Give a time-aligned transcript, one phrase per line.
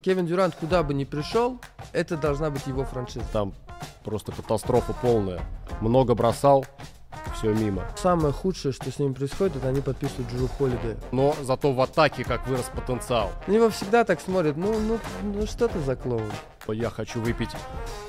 [0.00, 1.58] Кевин Дюрант куда бы ни пришел,
[1.92, 3.26] это должна быть его франшиза.
[3.32, 3.52] Там
[4.04, 5.40] просто катастрофа полная.
[5.80, 6.64] Много бросал,
[7.34, 7.84] все мимо.
[7.96, 10.96] Самое худшее, что с ними происходит, это они подписывают Джеру Холидея.
[11.10, 13.32] Но зато в атаке как вырос потенциал.
[13.48, 16.30] На него всегда так смотрят, ну, ну, ну что ты за клоун?
[16.68, 17.50] Я хочу выпить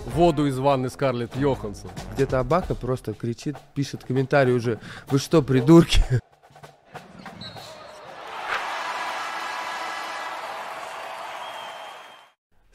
[0.05, 1.89] воду из ванны Скарлетт Йоханссон.
[2.13, 4.79] Где-то Абака просто кричит, пишет комментарий уже,
[5.09, 6.03] вы что, придурки?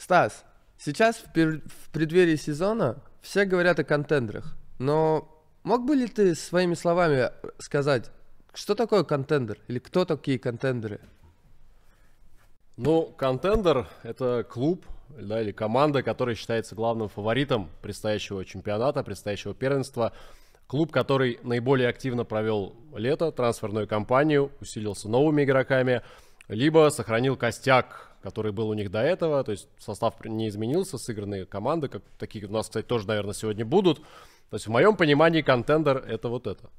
[0.05, 0.45] Стас,
[0.77, 6.35] сейчас в, пер- в преддверии сезона все говорят о контендерах, но мог бы ли ты
[6.35, 8.11] своими словами сказать,
[8.53, 11.01] что такое контендер или кто такие контендеры?
[12.77, 20.13] Ну, контендер— это клуб да, или команда, которая считается главным фаворитом предстоящего чемпионата, предстоящего первенства.
[20.67, 26.03] Клуб, который наиболее активно провел лето, трансферную кампанию, усилился новыми игроками,
[26.49, 31.45] либо сохранил костяк который был у них до этого, то есть состав не изменился, сыгранные
[31.45, 33.99] команды, как такие у нас, кстати, тоже, наверное, сегодня будут.
[33.99, 36.71] То есть в моем понимании контендер это вот это.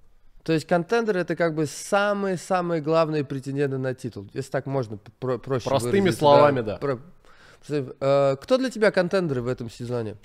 [0.43, 5.37] То есть контендер это как бы самые-самые главные претенденты на титул, если так можно про-
[5.37, 6.77] проще Простыми словами, да.
[6.77, 6.99] Про-
[7.69, 10.15] э, кто для тебя контендеры в этом сезоне?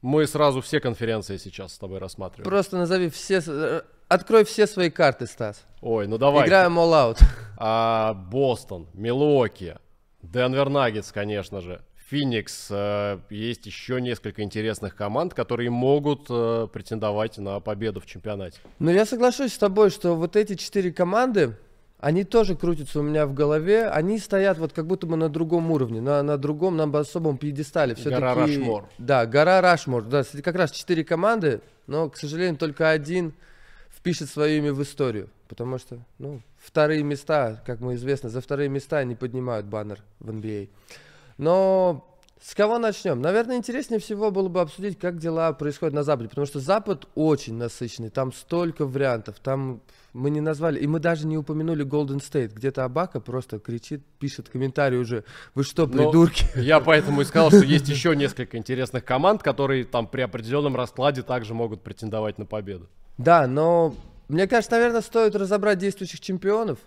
[0.00, 2.44] Мы сразу все конференции сейчас с тобой рассматриваем.
[2.44, 5.64] Просто назови все, э, открой все свои карты, Стас.
[5.82, 6.46] Ой, ну давай.
[6.46, 7.18] Играем all out.
[7.58, 9.76] А, Бостон, Милуоки,
[10.22, 11.80] Денвер Наггетс, конечно же.
[12.08, 12.68] Феникс.
[12.70, 18.58] Э, есть еще несколько интересных команд, которые могут э, претендовать на победу в чемпионате.
[18.78, 21.56] Ну, я соглашусь с тобой, что вот эти четыре команды,
[22.00, 23.88] они тоже крутятся у меня в голове.
[23.88, 27.94] Они стоят вот как будто бы на другом уровне, на, на другом, на особом пьедестале.
[27.94, 28.88] Все-таки, гора Рашмор.
[28.98, 30.04] Да, гора Рашмор.
[30.04, 33.34] Да, как раз четыре команды, но, к сожалению, только один
[33.90, 35.28] впишет свое имя в историю.
[35.48, 40.30] Потому что, ну, вторые места, как мы известно, за вторые места не поднимают баннер в
[40.30, 40.68] NBA.
[41.38, 42.04] Но
[42.40, 43.20] с кого начнем?
[43.20, 47.54] Наверное, интереснее всего было бы обсудить, как дела происходят на Западе, потому что Запад очень
[47.54, 49.80] насыщенный, там столько вариантов, там
[50.12, 54.48] мы не назвали, и мы даже не упомянули Golden State, где-то Абака просто кричит, пишет
[54.48, 56.44] комментарий уже, вы что, придурки?
[56.54, 60.76] Но я поэтому и сказал, что есть еще несколько интересных команд, которые там при определенном
[60.76, 62.88] раскладе также могут претендовать на победу.
[63.16, 63.94] Да, но
[64.28, 66.78] мне кажется, наверное, стоит разобрать действующих чемпионов,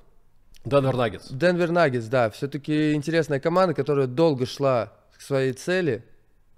[0.64, 1.30] Денвер Наггетс.
[1.32, 2.30] Денвер Наггетс, да.
[2.30, 6.06] Все-таки интересная команда, которая долго шла к своей цели.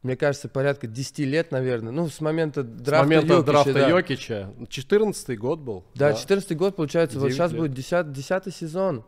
[0.02, 1.94] Мне кажется, порядка 10 лет, наверное.
[1.94, 3.90] Ну, с момента драфта С момента Йокича, драфта да.
[3.90, 4.54] Йокича.
[4.68, 5.86] 14 год был.
[5.96, 7.62] Да, 14 год, получается, вот сейчас лет.
[7.62, 9.06] будет 10, 10 сезон.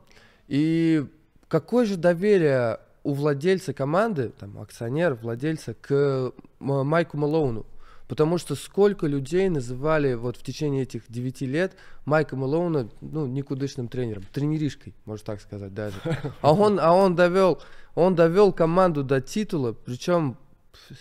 [0.48, 1.06] И
[1.50, 7.66] какое же доверие у владельца команды, там, акционера, владельца, к Майку Малоуну?
[8.08, 13.88] Потому что сколько людей называли вот в течение этих 9 лет Майка Малоуна, ну, никудышным
[13.88, 15.96] тренером, тренеришкой, можно так сказать даже.
[16.42, 17.62] А он, а он довел,
[17.96, 20.38] он довел команду до титула, причем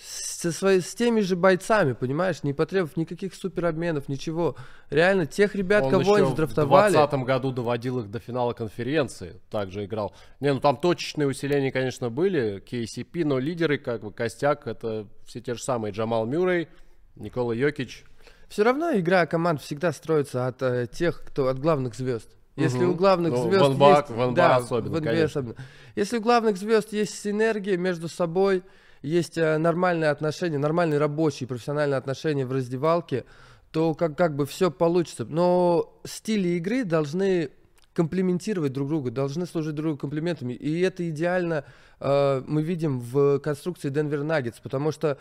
[0.00, 4.56] со свои, с теми же бойцами, понимаешь, не потребовав никаких суперобменов, ничего.
[4.90, 6.92] Реально, тех ребят, Он кого еще они в задрафтовали.
[6.92, 10.14] 2020 году доводил их до финала конференции, также играл.
[10.40, 15.40] Не, ну там точечные усиления, конечно, были, KCP, но лидеры, как бы, костяк, это все
[15.40, 15.92] те же самые.
[15.92, 16.68] Джамал Мюррей,
[17.16, 18.04] Никола Йокич.
[18.48, 22.28] Все равно игра команд всегда строится от э, тех, кто от главных звезд.
[22.56, 22.90] Если Мгм.
[22.90, 25.24] у главных Ну, звезд в НБА есть, в НБА да, особенно, в NBA конечно.
[25.40, 25.56] особенно.
[25.96, 28.62] Если у главных звезд есть синергия между собой,
[29.02, 33.24] есть э, нормальные отношения, нормальные рабочие, профессиональные отношения в раздевалке,
[33.72, 35.24] то как, как бы все получится.
[35.24, 37.50] Но стили игры должны
[37.92, 40.52] комплементировать друг друга, должны служить друг другу комплиментами.
[40.52, 41.64] И это идеально
[41.98, 45.18] э, мы видим в конструкции Денвер Наггетс, потому что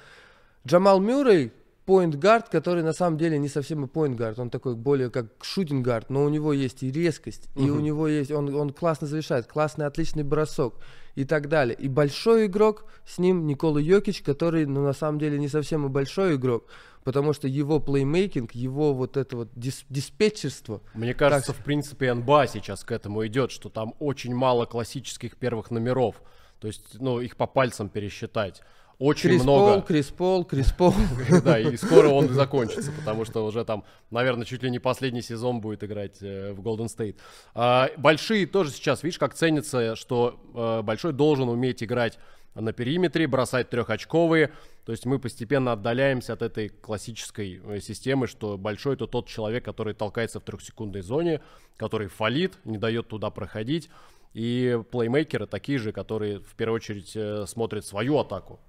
[0.67, 1.51] Джамал Мюррей
[1.85, 6.23] поинт-гард, который на самом деле не совсем и поинт-гард, он такой более как шутинг-гард, но
[6.23, 10.23] у него есть и резкость, и у него есть, он, он классно завершает, классный, отличный
[10.23, 10.75] бросок
[11.15, 11.75] и так далее.
[11.77, 15.89] И большой игрок с ним Никола Йокич, который, ну, на самом деле не совсем и
[15.89, 16.65] большой игрок,
[17.03, 22.47] потому что его плеймейкинг, его вот это вот дис- диспетчерство, Мне кажется, в принципе, НБА
[22.47, 26.21] сейчас к этому идет, что там очень мало классических первых номеров.
[26.59, 28.61] То есть, ну, их по пальцам пересчитать.
[29.03, 29.73] Очень Крис много.
[29.73, 30.93] Пол, Крис Пол, Крис Пол.
[31.43, 35.59] Да, и скоро он закончится, потому что уже там, наверное, чуть ли не последний сезон
[35.59, 37.17] будет играть э, в Golden State.
[37.53, 42.17] А, большие тоже сейчас, видишь, как ценится, что э, большой должен уметь играть
[42.55, 44.53] на периметре, бросать трехочковые.
[44.85, 49.65] То есть мы постепенно отдаляемся от этой классической э, системы, что большой это тот человек,
[49.65, 51.41] который толкается в трехсекундной зоне,
[51.75, 53.89] который фалит, не дает туда проходить.
[54.33, 58.61] И плеймейкеры такие же, которые в первую очередь смотрят свою атаку.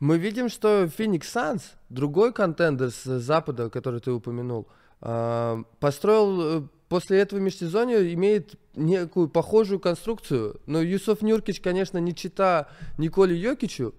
[0.00, 4.68] Мы видим, что Phoenix Suns, другой контендер с Запада, который ты упомянул,
[5.00, 10.60] а, построил э, после этого межсезонья имеет некую похожую конструкцию.
[10.66, 13.94] Но Юсуф Нюркич, конечно, не чита Николе Йокичу,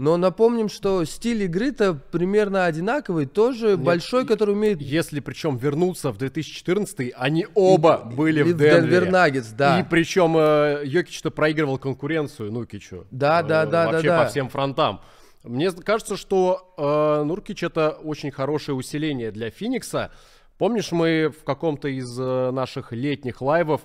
[0.00, 4.80] но напомним, что стиль игры-то примерно одинаковый, тоже Нет, большой, который умеет...
[4.80, 8.80] Если причем вернуться в 2014 они оба и, были и в Денвере.
[8.80, 9.78] Денвер Наггетс, да.
[9.78, 13.04] И причем э, Йокич-то проигрывал конкуренцию Нукичу.
[13.10, 15.02] Да, да, э, да, вообще да, по всем фронтам.
[15.42, 20.10] Мне кажется, что э, Нуркич это очень хорошее усиление для Феникса.
[20.58, 23.80] Помнишь, мы в каком-то из э, наших летних лайвов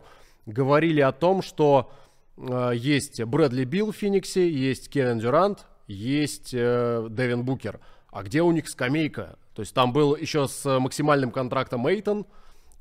[0.45, 1.91] говорили о том, что
[2.35, 7.79] э, есть Брэдли Билл в Фениксе, есть Кевин Дюрант, есть э, Дэвин Букер.
[8.11, 9.37] А где у них скамейка?
[9.55, 12.25] То есть там был еще с максимальным контрактом Мейтон,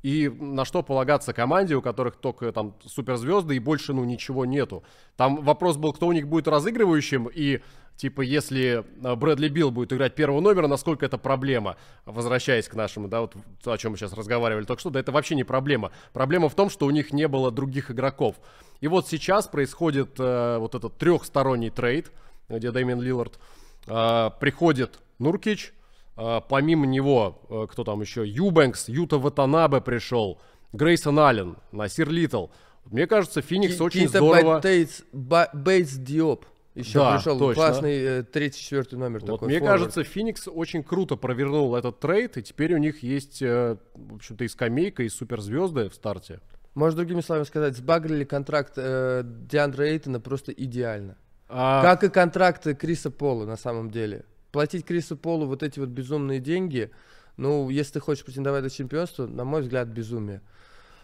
[0.03, 4.83] и на что полагаться команде, у которых только там суперзвезды и больше ну ничего нету.
[5.15, 7.61] Там вопрос был, кто у них будет разыгрывающим, и
[7.97, 13.07] типа если э, Брэдли Билл будет играть первого номера, насколько это проблема, возвращаясь к нашему,
[13.07, 15.91] да, вот о чем мы сейчас разговаривали только что, да это вообще не проблема.
[16.13, 18.35] Проблема в том, что у них не было других игроков.
[18.81, 22.11] И вот сейчас происходит э, вот этот трехсторонний трейд,
[22.49, 23.39] где Дэмиан Лиллард,
[23.87, 25.73] э, приходит Нуркич,
[26.17, 30.39] э, помимо него, э, кто там еще, Юбэнкс, Юта Ватанабе пришел,
[30.73, 32.47] Грейсон Аллен, Насир Литл.
[32.85, 34.59] Мне кажется, Феникс очень здорово...
[35.53, 36.45] Бейтс Диоп.
[36.75, 37.55] Еще да, пришел точно.
[37.55, 39.21] классный э, третий, четвертый номер.
[39.21, 39.79] Вот такой, мне форвард.
[39.79, 44.43] кажется, Феникс очень круто провернул этот трейд, и теперь у них есть, э, в общем-то,
[44.43, 46.41] и скамейка, и суперзвезды в старте.
[46.73, 51.15] Можно другими словами сказать, сбагрили контракт э, Диандра Эйтона просто идеально.
[51.47, 51.81] А...
[51.81, 54.25] Как и контракты Криса Пола на самом деле.
[54.51, 56.91] Платить Крису Полу вот эти вот безумные деньги,
[57.37, 60.41] ну, если ты хочешь претендовать на чемпионство, на мой взгляд, безумие.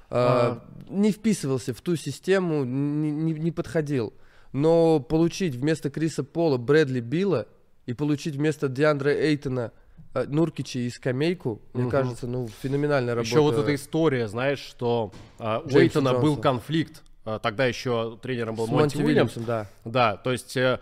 [0.09, 0.62] А...
[0.62, 4.13] А, не вписывался в ту систему, не, не, не подходил.
[4.53, 7.48] Но получить вместо Криса Пола Брэдли Билла
[7.86, 9.71] и получить вместо Диандра Эйтона
[10.13, 11.92] э, Нуркича и скамейку, мне угу.
[11.92, 13.30] кажется, ну, феноменальная работа.
[13.30, 18.56] Еще вот эта история, знаешь, что э, у Эйтона был конфликт а, тогда еще тренером
[18.56, 19.33] был С Монти, Монти Уильямс.
[19.36, 19.68] Да.
[19.86, 20.80] да, то есть э,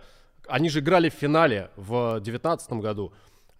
[0.48, 3.12] они же играли в финале в 2019 году.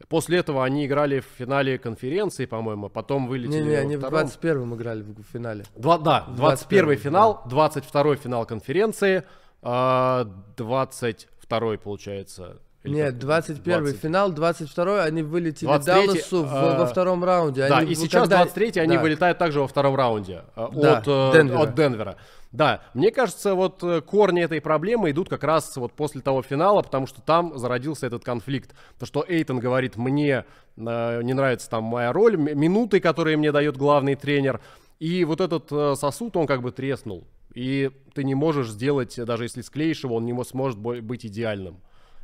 [0.08, 4.26] После этого они играли в финале конференции, по-моему, потом вылетели Не-не, они втором.
[4.26, 5.64] в 21-м играли в финале.
[5.76, 7.50] Два, да, 21 финал, да.
[7.50, 9.24] 22 финал конференции,
[9.62, 14.00] 22 получается, или Нет, 21 20...
[14.00, 16.78] финал, 22 они вылетели 23, Далласу в, а...
[16.78, 17.68] во втором раунде.
[17.68, 18.38] Да, они, и сейчас когда...
[18.38, 19.02] 23 они да.
[19.02, 21.60] вылетают также во втором раунде а, да, от, э, Денвера.
[21.60, 22.16] от Денвера.
[22.52, 26.80] Да, мне кажется, вот э, корни этой проблемы идут как раз вот после того финала,
[26.80, 28.74] потому что там зародился этот конфликт.
[28.98, 30.46] То, что Эйтон говорит, мне
[30.76, 34.58] э, не нравится там моя роль, минуты, которые мне дает главный тренер.
[34.98, 37.26] И вот этот э, сосуд, он как бы треснул.
[37.54, 41.80] И ты не можешь сделать, даже если склеишь его, он не сможет быть идеальным.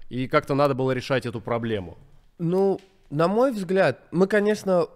[0.08, 1.98] И как-то надо было решать эту проблему.
[2.38, 2.80] Ну,
[3.10, 4.86] на мой взгляд, мы, конечно,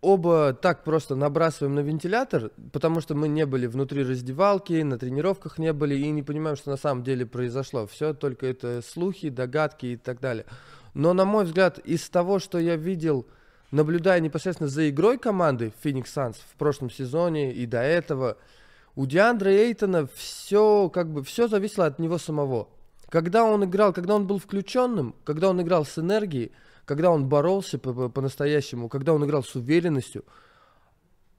[0.00, 5.58] оба так просто набрасываем на вентилятор, потому что мы не были внутри раздевалки, на тренировках
[5.58, 7.86] не были и не понимаем, что на самом деле произошло.
[7.86, 10.44] Все только это слухи, догадки и так далее.
[10.92, 13.26] Но, на мой взгляд, из того, что я видел,
[13.70, 18.36] наблюдая непосредственно за игрой команды Phoenix Suns в прошлом сезоне и до этого,
[18.96, 22.68] у Диандра Эйтона все, как бы, все зависело от него самого.
[23.08, 26.52] Когда он играл, когда он был включенным, когда он играл с энергией,
[26.84, 30.24] когда он боролся по-настоящему, когда он играл с уверенностью,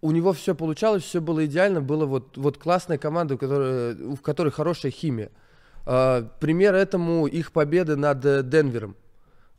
[0.02, 4.52] у него все получалось, все было идеально, была вот, вот классная команда, у которой, которой
[4.52, 5.32] хорошая химия.
[5.86, 8.96] Uh, пример этому их победы над uh, Денвером.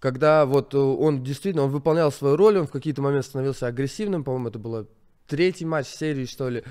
[0.01, 4.25] Когда вот uh, он действительно он выполнял свою роль, он в какие-то моменты становился агрессивным,
[4.25, 4.89] по-моему, это был
[5.29, 6.65] третий матч серии, что ли.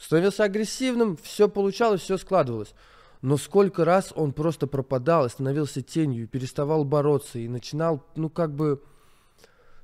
[0.00, 2.74] Становился агрессивным, все получалось, все складывалось.
[3.20, 8.30] Но сколько раз он просто пропадал и становился тенью, и переставал бороться, и начинал, ну,
[8.30, 8.80] как бы,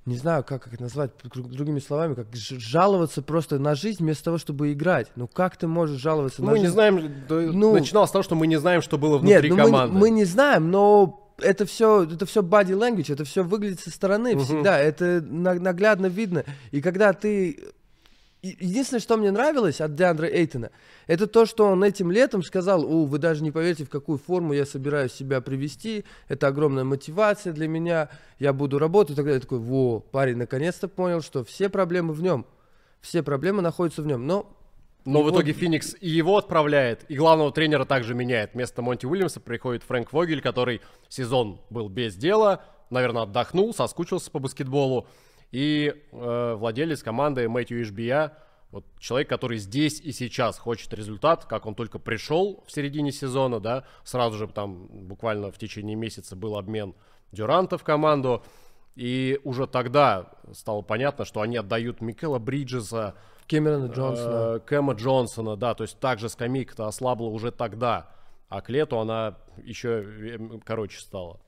[0.06, 4.72] не знаю, как это назвать, другими словами, как жаловаться просто на жизнь вместо того, чтобы
[4.72, 5.08] играть.
[5.16, 6.62] Ну, как ты можешь жаловаться мы на жизнь?
[6.62, 9.58] Мы не знаем, ну, начиналось с того, что мы не знаем, что было внутри нет,
[9.58, 9.92] ну, команды.
[9.92, 13.90] Мы, мы не знаем, но это все, это все body language, это все выглядит со
[13.90, 14.44] стороны угу.
[14.44, 16.44] всегда, это наглядно видно.
[16.70, 17.74] И когда ты
[18.42, 20.70] единственное, что мне нравилось от Деандра Эйтона,
[21.06, 24.52] это то, что он этим летом сказал, у, вы даже не поверите, в какую форму
[24.52, 29.38] я собираюсь себя привести, это огромная мотивация для меня, я буду работать и так далее.
[29.38, 32.46] Я такой, во, парень наконец-то понял, что все проблемы в нем,
[33.00, 34.52] все проблемы находятся в нем, но...
[35.04, 35.30] Но его...
[35.30, 38.54] в итоге Феникс и его отправляет, и главного тренера также меняет.
[38.54, 44.40] Вместо Монти Уильямса приходит Фрэнк Вогель, который сезон был без дела, наверное, отдохнул, соскучился по
[44.40, 45.06] баскетболу,
[45.56, 48.36] и э, владелец команды Мэтью Ишбия,
[48.70, 53.58] вот человек, который здесь и сейчас хочет результат, как он только пришел в середине сезона,
[53.58, 56.94] да, сразу же там буквально в течение месяца был обмен
[57.32, 58.44] Дюранта в команду.
[58.96, 63.14] И уже тогда стало понятно, что они отдают Микела Бриджеса,
[63.48, 64.56] Кэмерона Джонсона.
[64.56, 68.10] э, Кэма Джонсона, да, то есть также скамейка-то ослабла уже тогда,
[68.50, 71.40] а к лету она еще э, короче стала.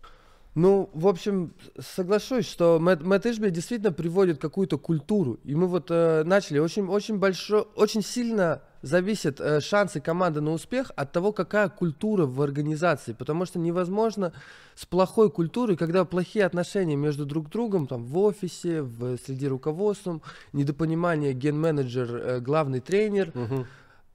[0.54, 5.38] Ну, в общем, соглашусь, что Мэтт, Мэтт Ишби действительно приводит какую-то культуру.
[5.44, 6.58] И мы вот э, начали.
[6.58, 12.26] Очень, очень большой, очень сильно зависят э, шансы команды на успех от того, какая культура
[12.26, 13.12] в организации.
[13.12, 14.32] Потому что невозможно
[14.74, 20.22] с плохой культурой, когда плохие отношения между друг другом, там, в офисе, в, среди руководством,
[20.52, 23.32] недопонимание ген-менеджер, э, главный тренер,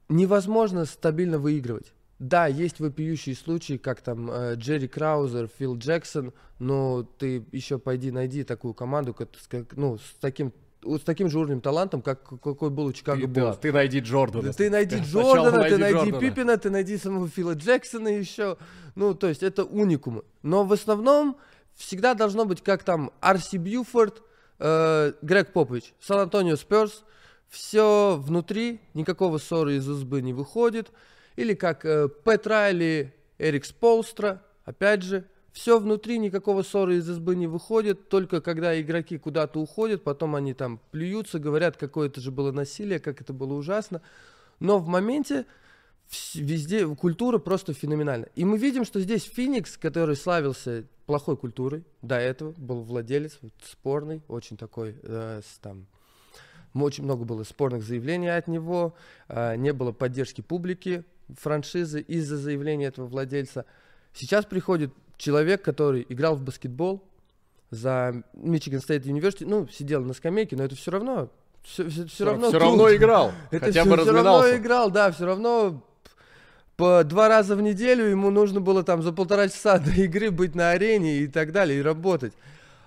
[0.10, 1.94] невозможно стабильно выигрывать.
[2.24, 8.12] Да, есть вопиющие случаи, как там э, Джерри Краузер, Фил Джексон, но ты еще пойди
[8.12, 9.28] найди такую команду, как,
[9.76, 10.54] ну, с таким,
[10.84, 13.58] вот с таким же уровнем талантом, как какой был у Чикаго Ты, да, Буллс.
[13.58, 14.44] ты найди Джордана.
[14.46, 16.20] Да Ты найди Джордана, ты найди найди Джордана.
[16.22, 18.56] Пиппина, ты найди самого Фила Джексона еще.
[18.96, 20.24] Ну, то есть это уникумы.
[20.44, 21.36] Но в основном
[21.76, 24.24] всегда должно быть как там Арси Бьюфорд,
[24.60, 27.04] э, Грег Попович, Сан-Антонио Сперс.
[27.50, 30.90] Все внутри, никакого ссоры из избы не выходит.
[31.36, 37.36] Или как э, Пэт Райли, Эрик Сполстра, опять же, все внутри, никакого ссоры из избы
[37.36, 42.32] не выходит, только когда игроки куда-то уходят, потом они там плюются, говорят, какое это же
[42.32, 44.02] было насилие, как это было ужасно.
[44.60, 45.46] Но в моменте
[46.34, 48.28] везде культура просто феноменальна.
[48.36, 54.22] И мы видим, что здесь Феникс, который славился плохой культурой, до этого был владелец спорный,
[54.28, 55.86] очень такой, э, с, там,
[56.74, 58.96] очень много было спорных заявлений от него,
[59.28, 61.04] э, не было поддержки публики,
[61.38, 63.66] франшизы из-за заявления этого владельца.
[64.14, 67.04] Сейчас приходит человек, который играл в баскетбол
[67.72, 71.30] за Michigan State University, ну, сидел на скамейке, но это все равно,
[71.64, 72.60] все, равно все круто.
[72.60, 74.58] равно играл, Это хотя всё- бы всё равно разминался.
[74.58, 75.84] играл, да, все равно
[76.76, 80.56] по два раза в неделю ему нужно было там за полтора часа до игры быть
[80.56, 82.34] на арене и так далее, и работать.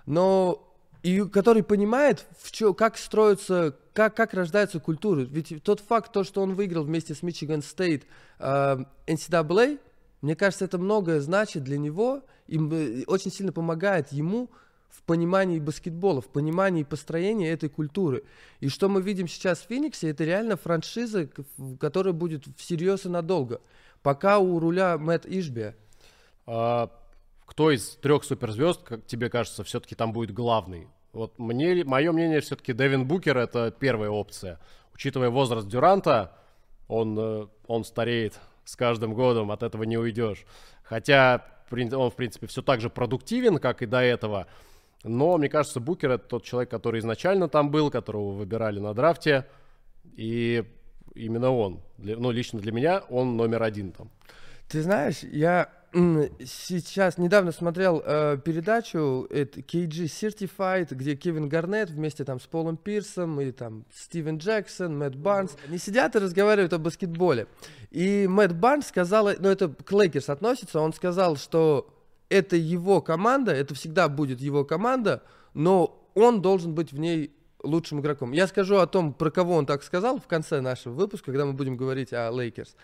[0.07, 0.66] Но
[1.07, 5.21] и который понимает, в чё, как строится, как, как рождается культура.
[5.21, 8.03] Ведь тот факт, то, что он выиграл вместе с Michigan State
[8.41, 9.79] э, NCAA,
[10.21, 14.51] мне кажется, это многое значит для него и м- очень сильно помогает ему
[14.89, 18.25] в понимании баскетбола, в понимании построения этой культуры.
[18.59, 21.29] И что мы видим сейчас в Фениксе, это реально франшиза,
[21.79, 23.61] которая будет всерьез и надолго.
[24.03, 25.77] Пока у руля Мэтт Ишби.
[26.47, 26.91] А,
[27.45, 30.89] кто из трех суперзвезд, как тебе кажется, все-таки там будет главный?
[31.17, 34.61] Вот мне, мое мнение, все-таки Дэвин Букер это первая опция.
[34.93, 36.37] Учитывая возраст Дюранта,
[36.89, 40.45] он, э, он стареет с каждым годом, от этого не уйдешь.
[40.83, 44.47] Хотя он, в принципе, все так же продуктивен, как и до этого.
[45.05, 49.47] Но, мне кажется, Букер это тот человек, который изначально там был, которого выбирали на драфте.
[50.17, 50.65] И
[51.15, 54.11] именно он, ну, лично для меня, он номер один там.
[54.69, 62.25] Ты знаешь, я сейчас недавно смотрел э, передачу это KG Certified, где Кевин Гарнет вместе
[62.25, 65.57] там с Полом Пирсом и там Стивен Джексон, Мэтт Барнс.
[65.67, 67.47] Они сидят и разговаривают о баскетболе.
[67.91, 71.89] И Мэтт Барнс сказал, ну это к Лейкерс относится, он сказал, что
[72.29, 75.23] это его команда, это всегда будет его команда,
[75.55, 78.33] но он должен быть в ней лучшим игроком.
[78.33, 81.53] Я скажу о том, про кого он так сказал в конце нашего выпуска, когда мы
[81.53, 82.77] будем говорить о Лейкерс.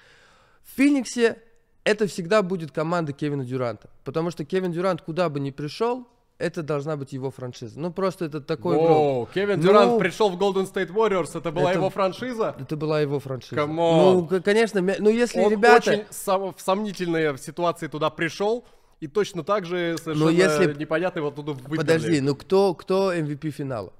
[0.63, 1.39] В Фениксе
[1.85, 3.91] это всегда будет команда Кевина Дюранта.
[4.05, 6.07] Потому что Кевин Дюрант куда бы ни пришел,
[6.39, 7.79] это должна быть его франшиза.
[7.79, 8.89] Ну, просто это такой игрок.
[8.89, 12.57] Воу, Кевин Ну, Дюрант пришел в Golden State Warriors, это была Это- его франшиза?
[12.59, 13.61] Это была его франшиза.
[13.61, 13.67] Он.
[13.69, 15.91] Ну, конечно, ну если Он ребята...
[15.93, 18.65] очень сам- в сомнительные ситуации туда пришел,
[19.01, 21.77] и точно так же совершенно если- непонятно его оттуда выперли.
[21.77, 23.93] Подожди, ну кто, кто MVP финала?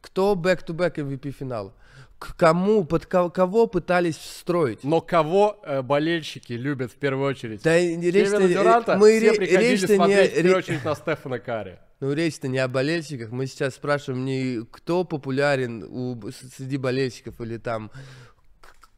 [0.00, 1.72] Кто back-to-back MVP финала?
[2.18, 4.82] К кому, под ко- кого пытались встроить?
[4.84, 7.62] Но кого э, болельщики любят в первую очередь?
[7.62, 11.38] Да, речь Дюранта мы все ре- приходили речь-то не, в первую ре- очередь на Стефана
[11.38, 11.78] Карри.
[12.00, 13.30] Ну, речь-то не о болельщиках.
[13.30, 16.18] Мы сейчас спрашиваем не кто популярен у,
[16.56, 17.90] среди болельщиков или там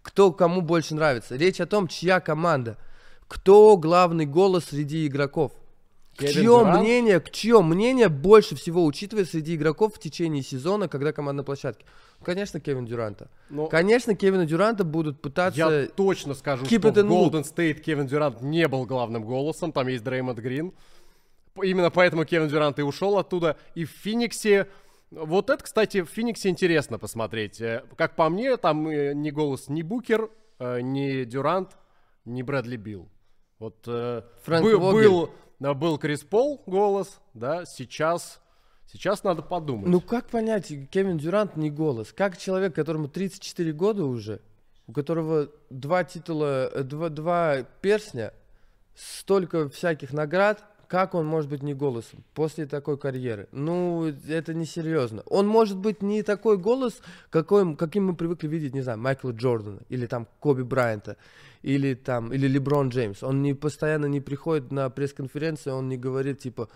[0.03, 1.37] кто кому больше нравится.
[1.37, 2.79] Речь о том, чья команда.
[3.27, 5.53] Кто главный голос среди игроков.
[6.19, 6.81] Кевин чье Дюрант?
[6.81, 11.45] мнение, к чье мнение больше всего учитывает среди игроков в течение сезона, когда команда на
[11.45, 11.87] площадке?
[12.25, 13.31] Конечно, Кевин Дюранта.
[13.49, 15.59] Но Конечно, Кевина Дюранта будут пытаться...
[15.59, 17.07] я точно скажу, keep что в.
[17.07, 20.73] Golden State Кевин Дюрант не был главным голосом, там есть Дреймонд Грин.
[21.63, 23.57] Именно поэтому Кевин Дюрант и ушел оттуда.
[23.75, 24.67] И в Фениксе...
[25.11, 27.61] Вот это, кстати, в Фениксе интересно посмотреть.
[27.63, 31.79] Э, Как по мне, там э, ни голос ни Букер, э, ни Дюрант,
[32.27, 33.09] ни Брэдли Билл.
[33.59, 35.09] Вот Фрэнк бы- Вогель.
[35.09, 35.31] был,
[35.75, 38.41] был Крис Пол голос, да, сейчас,
[38.93, 39.89] сейчас надо подумать.
[39.89, 42.13] Ну как понять, Кевин Дюрант не голос?
[42.13, 44.41] Как человек, которому 34 года уже,
[44.87, 48.33] у которого два титула, э, два, два перстня,
[48.95, 53.49] столько всяких наград, как он может быть не голосом после такой карьеры?
[53.53, 55.23] Ну, это несерьезно.
[55.27, 59.81] Он может быть не такой голос, какой, каким мы привыкли видеть, не знаю, Майкла Джордана
[59.91, 61.19] или там Коби Брайанта
[61.63, 63.23] или там, или Леброн Джеймс.
[63.23, 66.71] Он не постоянно не приходит на пресс-конференции, он не говорит типа,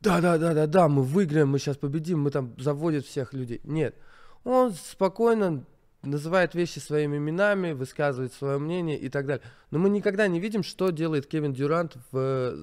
[0.00, 3.60] да, да, да, да, да, мы выиграем, мы сейчас победим, мы там заводят всех людей.
[3.64, 3.96] Нет,
[4.44, 5.64] он спокойно
[6.02, 9.44] называет вещи своими именами, высказывает свое мнение и так далее.
[9.70, 12.54] Но мы никогда не видим, что делает Кевин Дюрант в,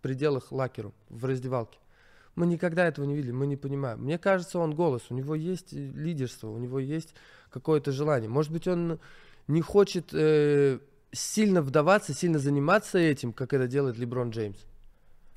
[0.00, 1.78] пределах лакеру, в раздевалке.
[2.36, 4.00] Мы никогда этого не видели, мы не понимаем.
[4.00, 7.14] Мне кажется, он голос, у него есть лидерство, у него есть
[7.50, 8.28] какое-то желание.
[8.28, 8.98] Может быть, он
[9.48, 10.78] не хочет э,
[11.12, 14.58] сильно вдаваться, сильно заниматься этим, как это делает Леброн Джеймс.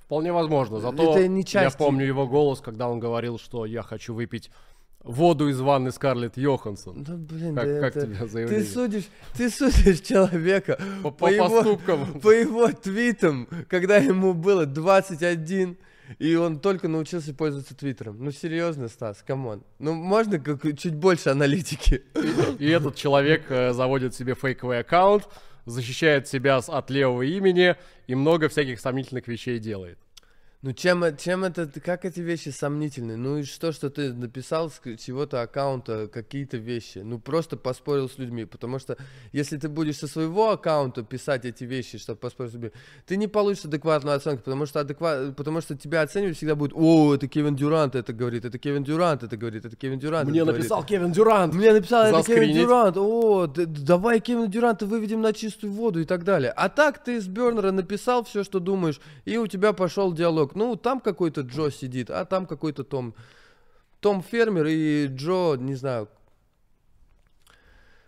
[0.06, 0.80] Вполне возможно.
[0.80, 4.52] Зато Это не часть я помню его голос, когда он говорил, что я хочу выпить
[5.04, 7.06] воду из ванны Скарлетт Йоханссон.
[7.08, 8.66] Ну, блин, Как, да как это- тебе Ты заявление?
[8.66, 9.04] судишь,
[9.36, 12.20] ты судишь человека По, по по его- поступкам.
[12.22, 15.78] по его твитам, когда ему было 21,
[16.20, 18.18] и он только научился пользоваться твиттером.
[18.24, 19.64] Ну, серьезно, Стас, come on.
[19.80, 22.04] Ну, можно как чуть больше аналитики?
[22.60, 25.28] И этот человек э, заводит себе фейковый аккаунт,
[25.66, 27.76] защищает себя от левого имени
[28.08, 29.98] и много всяких сомнительных вещей делает.
[30.64, 33.18] Ну, чем, э- чем это, как эти вещи сомнительны?
[33.18, 37.00] Ну, и что, что ты написал с чего-то аккаунта какие-то вещи?
[37.00, 38.96] Ну, просто поспорил с людьми, потому что
[39.34, 42.72] если ты будешь со своего аккаунта писать эти вещи, чтобы поспорить с людьми,
[43.06, 45.36] ты не получишь адекватную оценку, потому что, адекват...
[45.36, 49.22] потому что тебя оценивать всегда будет, о, это Кевин Дюрант это говорит, это Кевин Дюрант
[49.22, 50.64] это говорит, это Кевин Дюрант Мне это говорит».
[50.64, 51.54] написал Кевин Дюрант.
[51.56, 52.54] Мне написал, это Кевин.
[52.54, 56.52] Дюрант, о, давай Кевина Дюранта выведем на чистую воду и так далее.
[56.52, 60.53] А так ты из Бернера написал все, что думаешь, и у тебя пошел диалог.
[60.56, 63.16] Ну, там какой-то Джо сидит, а там какой-то Том.
[64.00, 66.10] Том фермер и Джо, не знаю,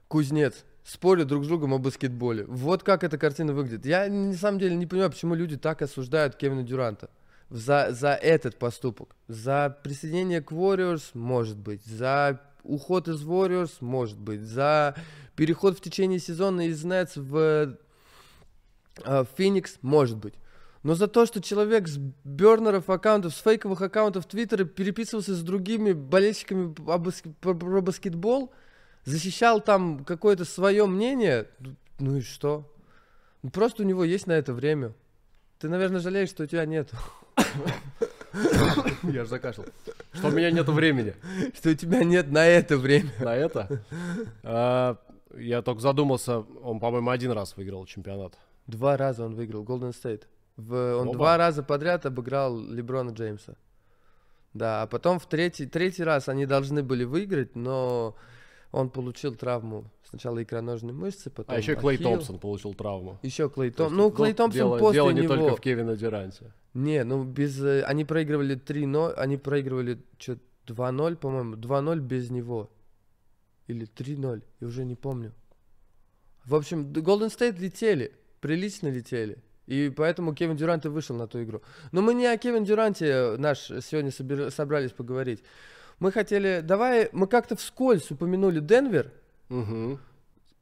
[0.07, 0.65] кузнец.
[0.83, 2.45] Спорят друг с другом о баскетболе.
[2.47, 3.87] Вот как эта картина выглядит.
[3.87, 7.09] Я на самом деле не понимаю, почему люди так осуждают Кевина Дюранта.
[7.49, 9.15] За, за этот поступок.
[9.27, 11.83] За присоединение к Warriors, может быть.
[11.85, 14.41] За уход из Warriors, может быть.
[14.41, 14.95] За
[15.35, 17.77] переход в течение сезона из Nets в
[19.03, 20.35] э, Феникс, может быть.
[20.85, 25.93] Но за то, что человек с бернеров аккаунтов, с фейковых аккаунтов Твиттера переписывался с другими
[25.93, 28.51] болельщиками про, баскетбол,
[29.03, 31.47] защищал там какое-то свое мнение,
[31.97, 32.71] ну- и что?
[33.41, 34.93] Ну, Просто у него есть на это время.
[35.57, 36.91] Ты, наверное, жалеешь, что у тебя нет.
[39.01, 39.65] Я же закашлял.
[40.13, 41.15] Что у меня нету времени
[41.55, 43.09] Что у тебя нет на это время.
[43.21, 43.81] на это.
[44.43, 44.97] А,
[45.35, 48.37] Я только задумался, он, по-моему, один раз выиграл чемпионат.
[48.67, 50.25] Два раза он выиграл Golden State.
[50.57, 51.17] В- он Оба.
[51.17, 53.55] два раза подряд обыграл Леброна Джеймса.
[54.53, 58.15] Да, а потом в третий, третий раз они должны были выиграть, но
[58.71, 59.91] он получил травму.
[60.09, 62.11] Сначала икроножной мышцы, потом А еще Клей ахилл.
[62.11, 63.19] Томпсон получил травму.
[63.21, 63.97] Еще Клей Томпсон.
[63.97, 65.35] Ну, Клей Томпсон дело, после дело не него.
[65.35, 66.53] только в Кевина Дюранте.
[66.73, 67.61] Не, ну без...
[67.61, 70.37] э, Они проигрывали 3-0, они проигрывали что
[70.67, 72.69] 2-0, по-моему, 2-0 без него.
[73.67, 75.33] Или 3-0, я уже не помню.
[76.45, 79.37] В общем, Golden State летели, прилично летели.
[79.67, 81.61] И поэтому Кевин Дюрант и вышел на ту игру.
[81.91, 84.11] Но мы не о Кевин Дюранте э, наш сегодня
[84.51, 85.43] собрались поговорить.
[85.99, 86.61] Мы хотели...
[86.63, 89.11] Давай, мы как-то вскользь упомянули Денвер,
[89.49, 89.99] Мгм.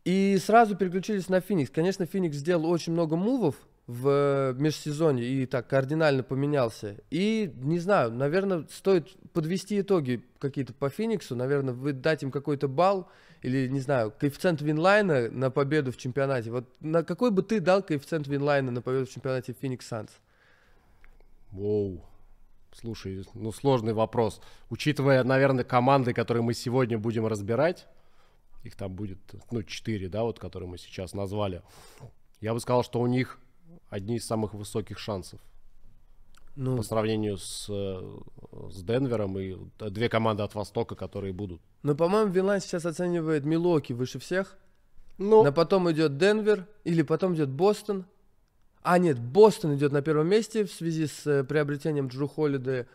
[0.06, 1.72] и сразу переключились на Феникс.
[1.72, 3.56] Конечно, Феникс сделал очень много мувов
[3.88, 6.96] в э, межсезонье и так кардинально поменялся.
[7.12, 12.68] И, не знаю, наверное, стоит подвести итоги какие-то по Фениксу, наверное, вы дать им какой-то
[12.68, 13.10] балл
[13.44, 16.50] или, не знаю, коэффициент Винлайна на победу в чемпионате.
[16.50, 20.10] Вот на какой бы ты дал коэффициент Винлайна на победу в чемпионате Феникс Санс?
[21.52, 22.02] Воу.
[22.74, 24.42] Слушай, ну сложный вопрос.
[24.70, 27.86] Учитывая, наверное, команды, которые мы сегодня будем разбирать,
[28.64, 29.20] их там будет,
[29.52, 31.62] ну, четыре, да, вот, которые мы сейчас назвали,
[32.40, 33.40] я бы сказал, что у них
[33.90, 35.42] одни из самых высоких шансов
[36.56, 38.20] Ну, по сравнению с, э,
[38.70, 39.58] с Денвером и
[39.90, 41.62] две команды от Востока, которые будут.
[41.82, 44.58] ну, по-моему, Винлайн сейчас оценивает Милуоки выше всех.
[45.18, 48.06] Ну, На потом идет Денвер, или потом идет Бостон.
[48.82, 52.88] А, нет, Бостон идет на первом месте в связи с э, приобретением Джру Холлидея.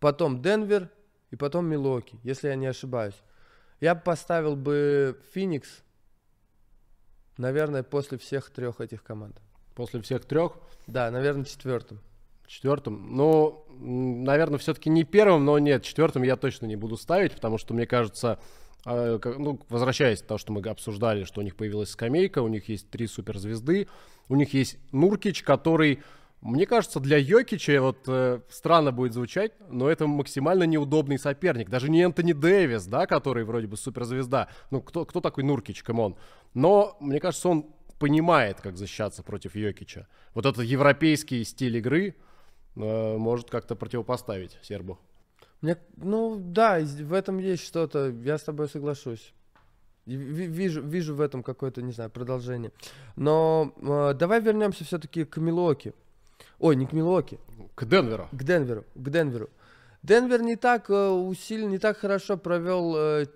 [0.00, 0.88] Потом Денвер
[1.30, 3.14] и потом Милуоки, если я не ошибаюсь.
[3.80, 5.82] Я бы поставил бы Феникс,
[7.36, 9.36] наверное, после всех трех этих команд.
[9.74, 10.52] после всех трех,
[10.86, 11.98] Да, наверное, четвертым.
[12.52, 17.56] Четвертым, ну, наверное, все-таки не первым, но нет, четвертым я точно не буду ставить, потому
[17.56, 18.38] что, мне кажется,
[18.84, 22.68] э, ну, возвращаясь к тому, что мы обсуждали, что у них появилась скамейка, у них
[22.68, 23.88] есть три суперзвезды,
[24.28, 26.02] у них есть Нуркич, который,
[26.42, 31.70] мне кажется, для Йокича, вот э, странно будет звучать, но это максимально неудобный соперник.
[31.70, 34.48] Даже не Энтони Дэвис, да, который вроде бы суперзвезда.
[34.70, 36.16] Ну, кто, кто такой Нуркич, come on?
[36.52, 37.64] Но, мне кажется, он
[37.98, 40.06] понимает, как защищаться против Йокича.
[40.34, 42.14] Вот этот европейский стиль игры,
[42.74, 44.98] может как-то противопоставить сербу.
[45.60, 49.32] Мне, ну да, в этом есть что-то, я с тобой соглашусь.
[50.06, 52.72] Вижу, вижу в этом какое-то, не знаю, продолжение.
[53.14, 55.94] Но э, давай вернемся все-таки к Милуоке.
[56.58, 57.38] Ой, не к Милуоке.
[57.76, 58.28] К Денверу.
[58.32, 58.84] К Денверу.
[58.96, 59.50] К Денверу.
[60.02, 63.26] Денвер не так э, усилен, не так хорошо провел э,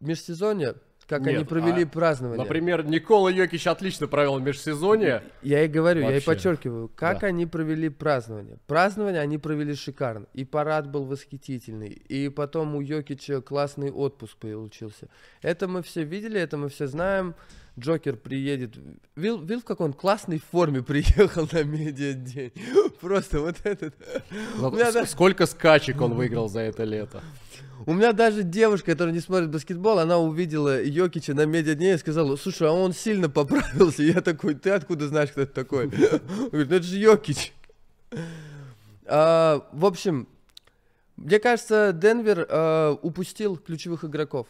[0.00, 0.76] межсезонье,
[1.08, 2.44] как Нет, они провели а, празднование.
[2.44, 5.22] Например, Никола Йокич отлично провел межсезонье.
[5.40, 6.16] Я и говорю, Вообще.
[6.16, 7.28] я и подчеркиваю, как да.
[7.28, 8.58] они провели празднование.
[8.66, 10.26] Празднование они провели шикарно.
[10.34, 11.88] И парад был восхитительный.
[11.88, 15.08] И потом у Йокича классный отпуск получился.
[15.40, 17.34] Это мы все видели, это мы все знаем.
[17.78, 18.74] Джокер приедет.
[19.16, 22.52] Вил, Вил в какой он классной форме приехал на медиа день.
[23.00, 23.94] Просто вот этот.
[25.08, 27.22] Сколько скачек он выиграл за это лето?
[27.86, 32.36] У меня даже девушка, которая не смотрит баскетбол, она увидела Йокича на медиа-дне и сказала,
[32.36, 34.02] слушай, а он сильно поправился.
[34.02, 35.86] Я такой, ты откуда знаешь, кто это такой?
[36.50, 37.52] Говорит, ну это же Йокич.
[39.06, 40.28] А, в общем,
[41.16, 44.48] мне кажется, Денвер а, упустил ключевых игроков.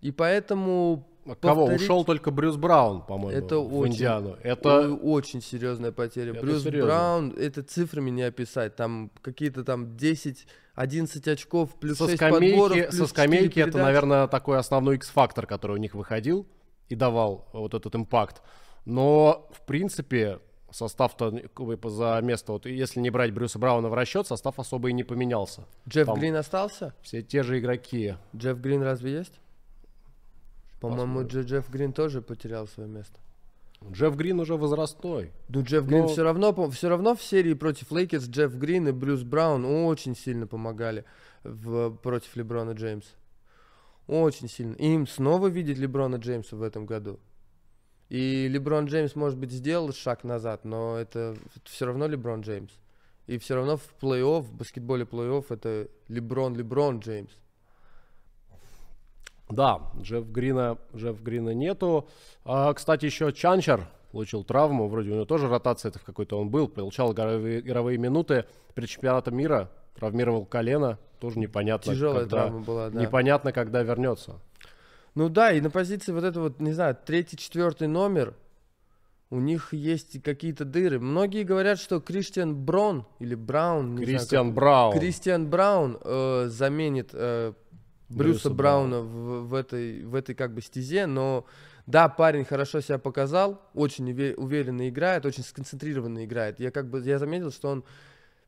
[0.00, 1.06] И поэтому
[1.40, 1.66] Кого?
[1.66, 1.82] Повторить...
[1.82, 4.36] Ушел только Брюс Браун, по-моему, это в очень, Индиану.
[4.42, 6.32] Это очень серьезная потеря.
[6.32, 6.86] Это Брюс серьезно.
[6.86, 8.76] Браун, это цифрами не описать.
[8.76, 13.78] Там какие-то там 10 11 очков, плюс со 6 скамейки, подборов, плюс Со скамейки это,
[13.78, 16.46] наверное, такой основной X-фактор, который у них выходил
[16.88, 18.42] и давал вот этот impact.
[18.86, 20.40] Но, в принципе,
[20.70, 21.34] состав-то
[21.84, 25.66] за место, вот если не брать Брюса Брауна в расчет, состав особо и не поменялся.
[25.88, 26.94] Джефф Там Грин остался?
[27.02, 28.14] Все те же игроки.
[28.34, 29.34] Джефф Грин разве есть?
[30.80, 33.20] По-моему, Джефф Грин тоже потерял свое место.
[33.88, 35.32] Джефф Грин уже возрастной.
[35.48, 36.08] Ну, Джефф Грин Но...
[36.08, 40.46] все равно, все равно в серии против Лейкерс Джефф Грин и Брюс Браун очень сильно
[40.46, 41.04] помогали
[41.44, 43.10] в, против Леброна Джеймса.
[44.06, 44.74] Очень сильно.
[44.74, 47.20] И им снова видеть Леброна Джеймса в этом году.
[48.08, 52.72] И Леброн Джеймс, может быть, сделал шаг назад, но это все равно Леброн Джеймс.
[53.28, 57.30] И все равно в плей-офф, в баскетболе плей-офф это Леброн, Леброн Джеймс.
[59.50, 62.08] Да, Джефф Грина, Джефф Грина нету.
[62.44, 64.88] А, кстати, еще Чанчер получил травму.
[64.88, 66.68] Вроде у него тоже ротация в какой-то он был.
[66.68, 69.70] Получал игровые, игровые минуты перед чемпионатом мира.
[69.94, 70.98] Травмировал колено.
[71.18, 71.92] Тоже непонятно.
[71.92, 73.00] Тяжелая когда, травма была, да.
[73.00, 74.40] Непонятно, когда вернется.
[75.14, 78.34] Ну да, и на позиции вот это вот, не знаю, третий, четвертый номер,
[79.28, 80.98] у них есть какие-то дыры.
[80.98, 87.52] Многие говорят, что Кристиан Брон или Браун, Кристиан знаю, Браун, Кристиан Браун э, заменит э,
[88.10, 91.46] Брюса, Брюса Брауна в, в, этой, в этой как бы стезе, но
[91.86, 96.60] да, парень хорошо себя показал, очень уверенно играет, очень сконцентрированно играет.
[96.60, 97.84] Я как бы я заметил, что он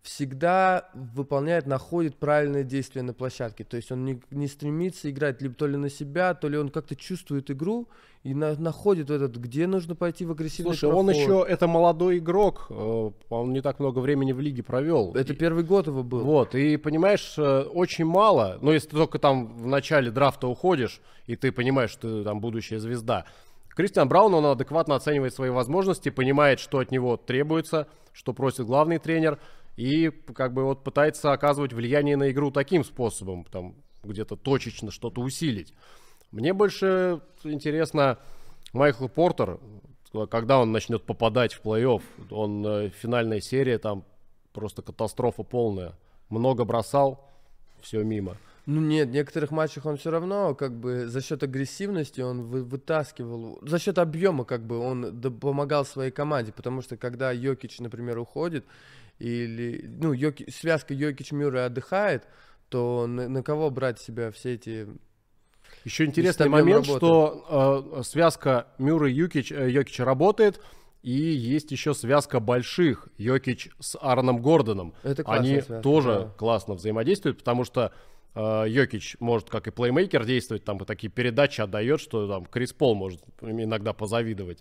[0.03, 3.63] всегда выполняет, находит правильное действие на площадке.
[3.63, 6.71] То есть он не, не стремится играть либо то ли на себя, то ли он
[6.71, 7.89] как-то чувствует игру
[8.25, 11.05] и на, находит этот, где нужно пойти в агрессивный Слушай, проход.
[11.05, 15.13] он еще, это молодой игрок, э, он не так много времени в лиге провел.
[15.15, 16.21] Это и, первый год его был.
[16.21, 21.01] Вот, и понимаешь, э, очень мало, но если ты только там в начале драфта уходишь,
[21.27, 23.25] и ты понимаешь, что ты там будущая звезда,
[23.69, 28.99] Кристиан Браун, он адекватно оценивает свои возможности, понимает, что от него требуется, что просит главный
[28.99, 29.39] тренер–
[29.77, 35.21] и как бы вот пытается оказывать влияние на игру таким способом, там где-то точечно что-то
[35.21, 35.73] усилить.
[36.31, 38.19] Мне больше интересно
[38.73, 39.59] Майкл Портер,
[40.31, 42.03] когда он начнет попадать в плей-офф.
[42.31, 44.05] Он э, финальная серия, там
[44.53, 45.95] просто катастрофа полная.
[46.29, 47.29] Много бросал,
[47.81, 48.37] все мимо.
[48.65, 52.63] Ну нет, в некоторых матчах он все равно как бы за счет агрессивности он вы,
[52.63, 58.19] вытаскивал, за счет объема как бы он помогал своей команде, потому что когда Йокич, например,
[58.19, 58.65] уходит,
[59.19, 62.27] или, ну, Йоки, связка Йокич-Мюррей отдыхает,
[62.69, 64.89] то на, на кого брать себя все эти
[65.85, 66.99] еще интересный момент, работы.
[66.99, 70.61] что э, связка Мюррей Юкич, э, Йокич работает,
[71.03, 74.95] и есть еще связка больших Йокич с Аароном Гордоном.
[75.03, 76.35] Это Они связка, тоже да.
[76.39, 77.93] классно взаимодействуют, потому что
[78.35, 82.73] э, Йокич может как и плеймейкер действовать, там и такие передачи отдает, что там Крис
[82.73, 84.61] Пол может иногда позавидовать.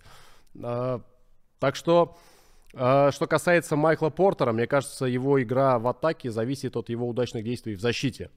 [0.55, 0.99] Э,
[1.59, 2.17] так что
[2.73, 7.75] что касается Майкла Портера, мне кажется, его игра в атаке зависит от его удачных действий
[7.75, 8.29] в защите.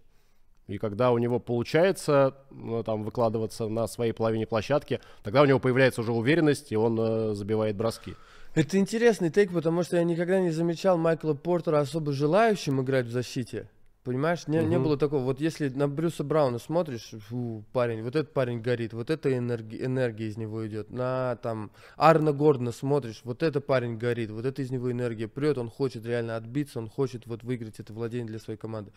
[0.66, 5.58] И когда у него получается ну, там, выкладываться на своей половине площадки, тогда у него
[5.58, 8.14] появляется уже уверенность, и он э, забивает броски.
[8.54, 13.10] Это интересный тейк, потому что я никогда не замечал Майкла Портера особо желающим играть в
[13.10, 13.68] защите.
[14.04, 14.68] Понимаешь, не, угу.
[14.68, 15.22] не было такого.
[15.22, 19.82] Вот если на Брюса Брауна смотришь, фу, парень, вот этот парень горит, вот эта энергия,
[19.82, 20.90] энергия из него идет.
[20.90, 25.56] На там Арна Гордона смотришь, вот этот парень горит, вот это из него энергия прет,
[25.56, 28.92] он хочет реально отбиться, он хочет вот выиграть это владение для своей команды.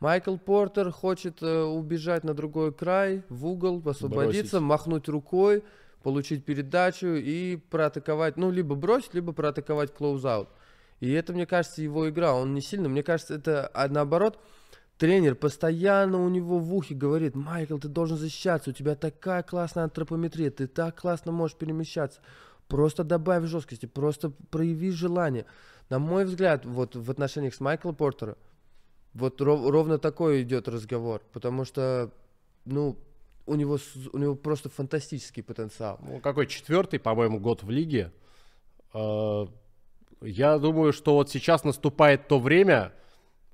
[0.00, 4.68] Майкл Портер хочет э, убежать на другой край, в угол, освободиться, бросить.
[4.68, 5.62] махнуть рукой,
[6.02, 10.48] получить передачу и проатаковать, ну, либо бросить, либо проатаковать клоузаут.
[11.00, 12.34] И это, мне кажется, его игра.
[12.34, 12.88] Он не сильно.
[12.88, 14.40] Мне кажется, это а наоборот,
[14.98, 19.84] тренер постоянно у него в ухе говорит, Майкл, ты должен защищаться, у тебя такая классная
[19.84, 22.20] антропометрия, ты так классно можешь перемещаться.
[22.66, 25.46] Просто добавь жесткости, просто прояви желание.
[25.88, 28.36] На мой взгляд, вот в отношениях с Майклом Портером,
[29.14, 32.12] вот ров, ровно такой идет разговор, потому что,
[32.66, 32.98] ну,
[33.46, 33.78] у него,
[34.12, 35.98] у него просто фантастический потенциал.
[36.02, 38.12] Ну, какой четвертый, по-моему, год в лиге.
[38.92, 39.46] Э,
[40.20, 42.92] я думаю, что вот сейчас наступает то время,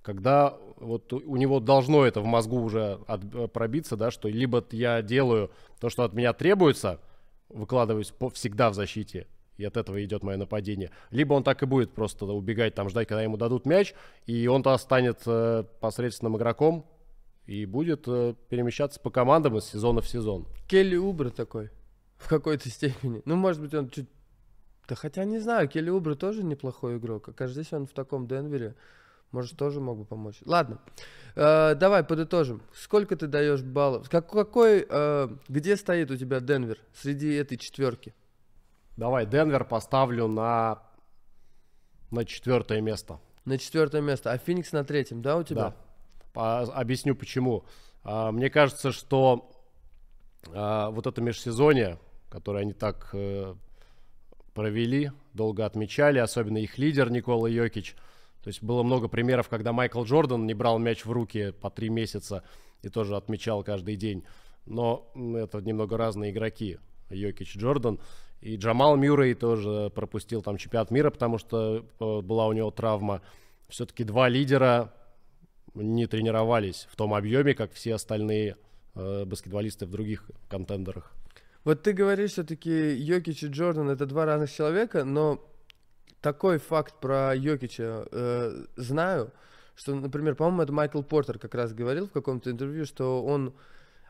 [0.03, 5.03] когда вот у него должно это в мозгу уже от, пробиться, да, что либо я
[5.03, 5.51] делаю
[5.81, 7.01] то, что от меня требуется,
[7.49, 10.91] выкладываюсь по, всегда в защите, и от этого идет мое нападение.
[11.11, 13.95] Либо он так и будет просто убегать, там ждать, когда ему дадут мяч,
[14.27, 16.87] и он-то станет э, посредственным игроком
[17.47, 20.47] и будет э, перемещаться по командам из сезона в сезон.
[20.69, 21.71] Келли Убр такой,
[22.17, 23.23] в какой-то степени.
[23.25, 24.09] Ну, может быть, он чуть...
[24.89, 27.31] Да хотя не знаю, Келли Убр тоже неплохой игрок.
[27.39, 28.75] Здесь он в таком Денвере,
[29.33, 30.41] может, тоже мог бы помочь.
[30.45, 30.79] Ладно,
[31.35, 32.63] э, давай подытожим.
[32.73, 34.09] Сколько ты даешь баллов?
[34.11, 38.15] Как, какой, э, где стоит у тебя Денвер среди этой четверки?
[38.97, 40.83] Давай, Денвер поставлю на,
[42.11, 43.19] на четвертое место.
[43.45, 44.31] На четвертое место.
[44.31, 45.71] А Феникс на третьем, да, у тебя?
[45.71, 45.77] Да.
[46.33, 47.65] По, объясню почему.
[48.05, 49.51] А, мне кажется, что
[50.53, 51.99] а, вот это межсезонье,
[52.31, 53.55] которое они так э,
[54.55, 57.95] провели, долго отмечали, особенно их лидер Никола Йокич.
[58.43, 61.89] То есть было много примеров, когда Майкл Джордан не брал мяч в руки по три
[61.89, 62.45] месяца
[62.83, 64.25] и тоже отмечал каждый день.
[64.67, 66.79] Но это немного разные игроки.
[67.11, 67.99] Йокич Джордан.
[68.41, 73.23] И Джамал Мюррей тоже пропустил там чемпионат мира, потому что э, была у него травма.
[73.69, 74.93] Все-таки два лидера
[75.75, 78.57] не тренировались в том объеме, как все остальные
[78.95, 81.15] э, баскетболисты в других контендерах.
[81.65, 85.43] Вот ты говоришь, все-таки Йокич и Джордан это два разных человека, но
[86.21, 89.33] такой факт про Йокича э, знаю,
[89.75, 93.55] что, например, по-моему, это Майкл Портер как раз говорил в каком-то интервью, что он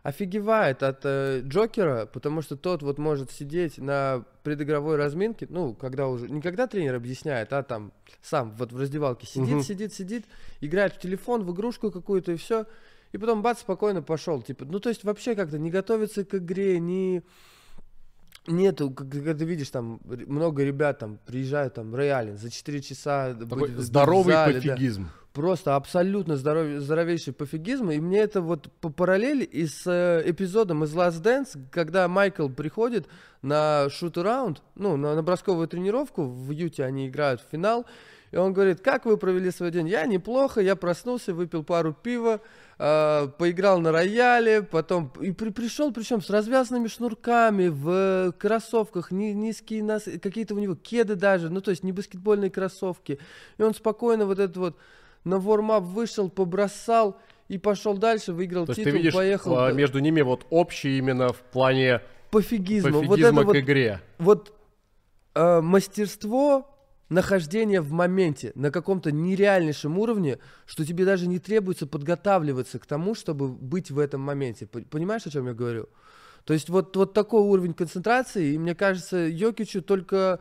[0.03, 6.09] офигевает от э, Джокера, потому что тот вот может сидеть на предыгровой разминке, ну, когда
[6.09, 7.91] уже, не когда тренер объясняет, а там
[8.21, 9.63] сам вот в раздевалке сидит, угу.
[9.63, 10.27] сидит, сидит,
[10.61, 12.67] играет в телефон, в игрушку какую-то и все,
[13.15, 16.81] и потом бац, спокойно пошел, типа, ну, то есть вообще как-то не готовится к игре,
[16.81, 17.23] не...
[18.47, 23.33] Нету, когда ты видишь, там много ребят там приезжают, там, Реалин за 4 часа.
[23.33, 25.05] Такой быть, здоровый зале, пофигизм.
[25.05, 27.91] Да просто абсолютно здоров, здоровейший пофигизм.
[27.91, 32.49] И мне это вот по параллели и с э, эпизодом из Last Dance, когда Майкл
[32.49, 33.09] приходит
[33.43, 37.87] на шут-раунд, ну, на, на бросковую тренировку, в Юте они играют в финал,
[38.31, 39.89] и он говорит, как вы провели свой день?
[39.89, 42.41] Я неплохо, я проснулся, выпил пару пива,
[42.85, 49.27] э, поиграл на рояле, потом и при, пришел, причем с развязанными шнурками, в кроссовках, ни,
[49.33, 53.19] низкие нас, какие-то у него кеды даже, ну то есть не баскетбольные кроссовки.
[53.57, 54.77] И он спокойно вот этот вот
[55.25, 57.19] на вормап вышел, побросал
[57.49, 59.59] и пошел дальше, выиграл То титул, ты видишь, поехал.
[59.59, 64.01] А, между ними вот общий именно в плане пофигизма, пофигизма вот это к вот, игре.
[64.19, 64.53] Вот
[65.35, 66.74] э, мастерство
[67.09, 73.15] нахождения в моменте на каком-то нереальнейшем уровне, что тебе даже не требуется подготавливаться к тому,
[73.15, 74.67] чтобы быть в этом моменте.
[74.67, 75.89] Понимаешь, о чем я говорю?
[76.45, 80.41] То есть вот, вот такой уровень концентрации, и мне кажется, Йокичу только,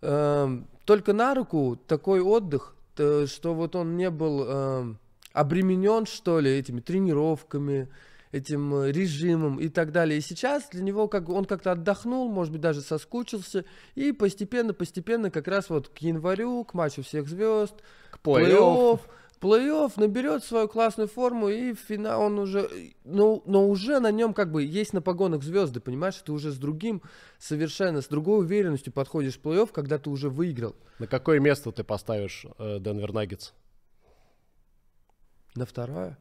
[0.00, 4.94] э, только на руку такой отдых, Э, что вот он не был э,
[5.32, 7.88] обременен, что ли, этими тренировками,
[8.34, 10.18] этим э, режимом и так далее.
[10.18, 15.46] И сейчас для него как он как-то отдохнул, может быть, даже соскучился, и постепенно-постепенно как
[15.46, 17.74] раз вот к январю, к матчу всех звезд,
[18.10, 19.00] к плей-офф,
[19.40, 22.68] плей-офф наберет свою классную форму, и в финал он уже,
[23.04, 26.56] ну, но уже на нем как бы есть на погонах звезды, понимаешь, ты уже с
[26.56, 27.02] другим
[27.38, 30.74] совершенно, с другой уверенностью подходишь в плей-офф, когда ты уже выиграл.
[30.98, 33.52] На какое место ты поставишь э, Денвер Наггетс?
[35.54, 36.18] На второе.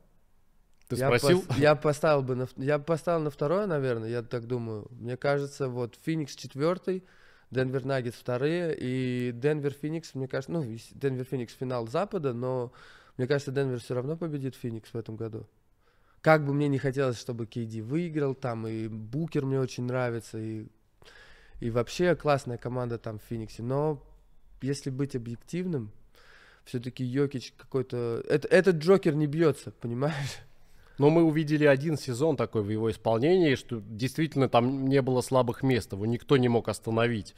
[0.87, 1.41] Ты я спросил?
[1.41, 4.87] Пос, я поставил бы на, я поставил на второе, наверное, я так думаю.
[4.91, 7.03] Мне кажется, вот Феникс четвертый,
[7.51, 12.73] Денвер Наггетс вторые, и Денвер Феникс, мне кажется, ну, Денвер Феникс финал Запада, но
[13.17, 15.47] мне кажется, Денвер все равно победит Феникс в этом году.
[16.21, 20.67] Как бы мне не хотелось, чтобы Кейди выиграл, там и Букер мне очень нравится, и,
[21.59, 23.61] и вообще классная команда там в Фениксе.
[23.61, 24.01] Но
[24.61, 25.91] если быть объективным,
[26.63, 28.23] все-таки Йокич какой-то...
[28.29, 30.39] Это, этот Джокер не бьется, понимаешь?
[30.97, 35.63] Но мы увидели один сезон такой в его исполнении, что действительно там не было слабых
[35.63, 37.35] мест, его никто не мог остановить.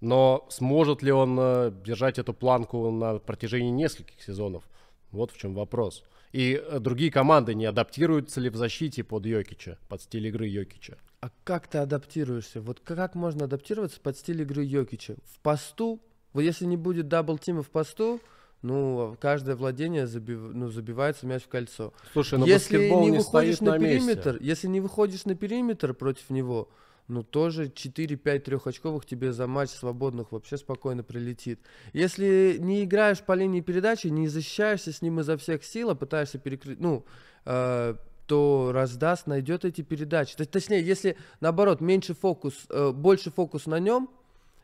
[0.00, 4.64] Но сможет ли он э, держать эту планку на протяжении нескольких сезонов?
[5.10, 6.04] Вот в чем вопрос.
[6.32, 10.98] И э, другие команды не адаптируются ли в защите под Йокича, под стиль игры Йокича?
[11.20, 12.60] А как ты адаптируешься?
[12.60, 15.16] Вот как можно адаптироваться под стиль игры Йокича?
[15.24, 16.00] В посту
[16.32, 18.20] Вот если не будет double-team а в посту,
[18.62, 20.40] ну, каждое владение забив...
[20.52, 21.92] ну, забивается мяч в кольцо.
[22.12, 23.98] Слушай, но если баскетбол не не выходишь на, на месте.
[23.98, 26.68] периметр, если не выходишь на периметр против него,
[27.06, 31.60] ну тоже 4-5 трехочковых тебе за матч свободных вообще спокойно прилетит.
[31.92, 36.38] Если не играешь по линии передачи, не защищаешься с ним изо всех сил, а пытаешься
[36.38, 37.04] перекрыть, ну,
[37.44, 37.94] э,
[38.26, 40.36] то раздаст, найдет эти передачи.
[40.36, 44.10] Точнее, если наоборот меньше фокус, э, больше фокус на нем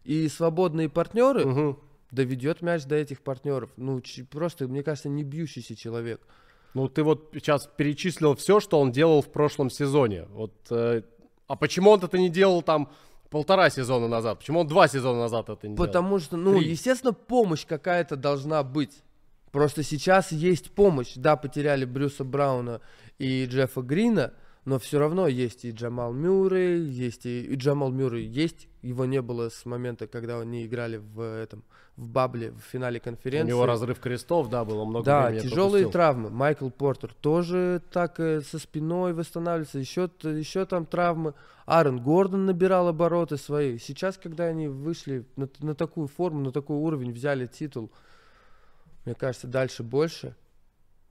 [0.04, 1.78] и свободные партнеры, Мгм.
[2.14, 3.70] Доведет мяч до этих партнеров.
[3.76, 4.00] Ну,
[4.30, 6.20] просто, мне кажется, не бьющийся человек.
[6.74, 10.26] Ну, ты вот сейчас перечислил все, что он делал в прошлом сезоне.
[10.30, 11.02] Вот, э,
[11.46, 12.90] а почему он это не делал там
[13.30, 14.38] полтора сезона назад?
[14.38, 15.86] Почему он два сезона назад это не делал?
[15.86, 16.70] Потому что, ну, Три.
[16.70, 19.02] естественно, помощь какая-то должна быть.
[19.52, 21.12] Просто сейчас есть помощь.
[21.14, 22.80] Да, потеряли Брюса Брауна
[23.18, 24.32] и Джеффа Грина,
[24.64, 28.68] но все равно есть и Джамал Мюррей, есть и, и Джамал Мюррей есть.
[28.82, 31.64] Его не было с момента, когда они играли в этом
[31.96, 33.50] в бабле в финале У конференции.
[33.50, 35.90] него разрыв крестов, да, было много Да, времени тяжелые пропустил.
[35.90, 36.30] травмы.
[36.30, 39.78] Майкл Портер тоже так э, со спиной восстанавливается.
[39.78, 41.34] Еще, еще там травмы.
[41.66, 43.78] Аарон Гордон набирал обороты свои.
[43.78, 47.90] Сейчас, когда они вышли на, на такую форму, на такой уровень, взяли титул,
[49.04, 50.34] мне кажется, дальше больше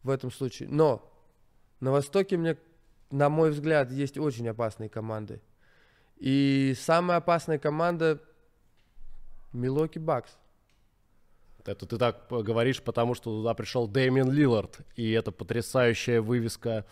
[0.03, 0.67] в этом случае.
[0.69, 1.09] Но
[1.79, 2.57] на Востоке, мне,
[3.13, 5.39] на мой взгляд, есть очень опасные команды.
[6.17, 8.19] И самая опасная команда
[9.52, 10.36] Милоки Бакс.
[11.63, 16.86] Это ты так говоришь, потому что туда пришел Дэмиан Лиллард, и это потрясающая вывеска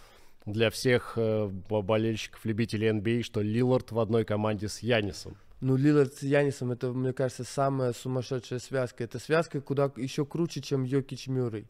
[0.46, 5.36] для всех э, бо- болельщиков, любителей NBA, что Лиллард в одной команде с Янисом.
[5.60, 9.04] Ну, Лилард с Янисом, это, мне кажется, самая сумасшедшая связка.
[9.04, 11.68] Это связка куда еще круче, чем Йокич Мюррей.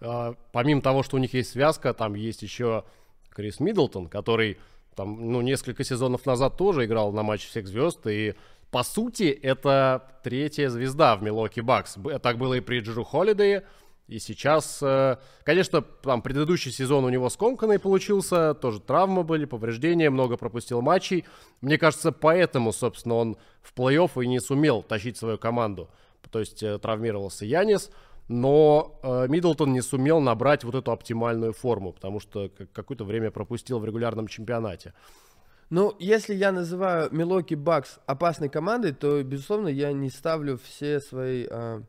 [0.00, 2.84] А, помимо того, что у них есть связка, там есть еще
[3.34, 4.58] Крис Миддлтон, который
[4.94, 8.34] там, ну, несколько сезонов назад тоже играл на матче всех звезд, и
[8.70, 11.96] по сути это третья звезда в Милоки Бакс.
[12.22, 13.64] Так было и при Джеру Холидее,
[14.06, 20.10] и сейчас, э, конечно, там предыдущий сезон у него скомканный получился, тоже травмы были, повреждения,
[20.10, 21.24] много пропустил матчей.
[21.62, 25.88] Мне кажется, поэтому, собственно, он в плей-офф и не сумел тащить свою команду.
[26.30, 27.90] То есть э, травмировался Янис,
[28.28, 33.30] но э, Миддлтон не сумел набрать вот эту оптимальную форму, потому что как- какое-то время
[33.30, 34.94] пропустил в регулярном чемпионате.
[35.70, 41.46] Ну, если я называю Милоки Бакс опасной командой, то, безусловно, я не ставлю все свои...
[41.50, 41.82] а,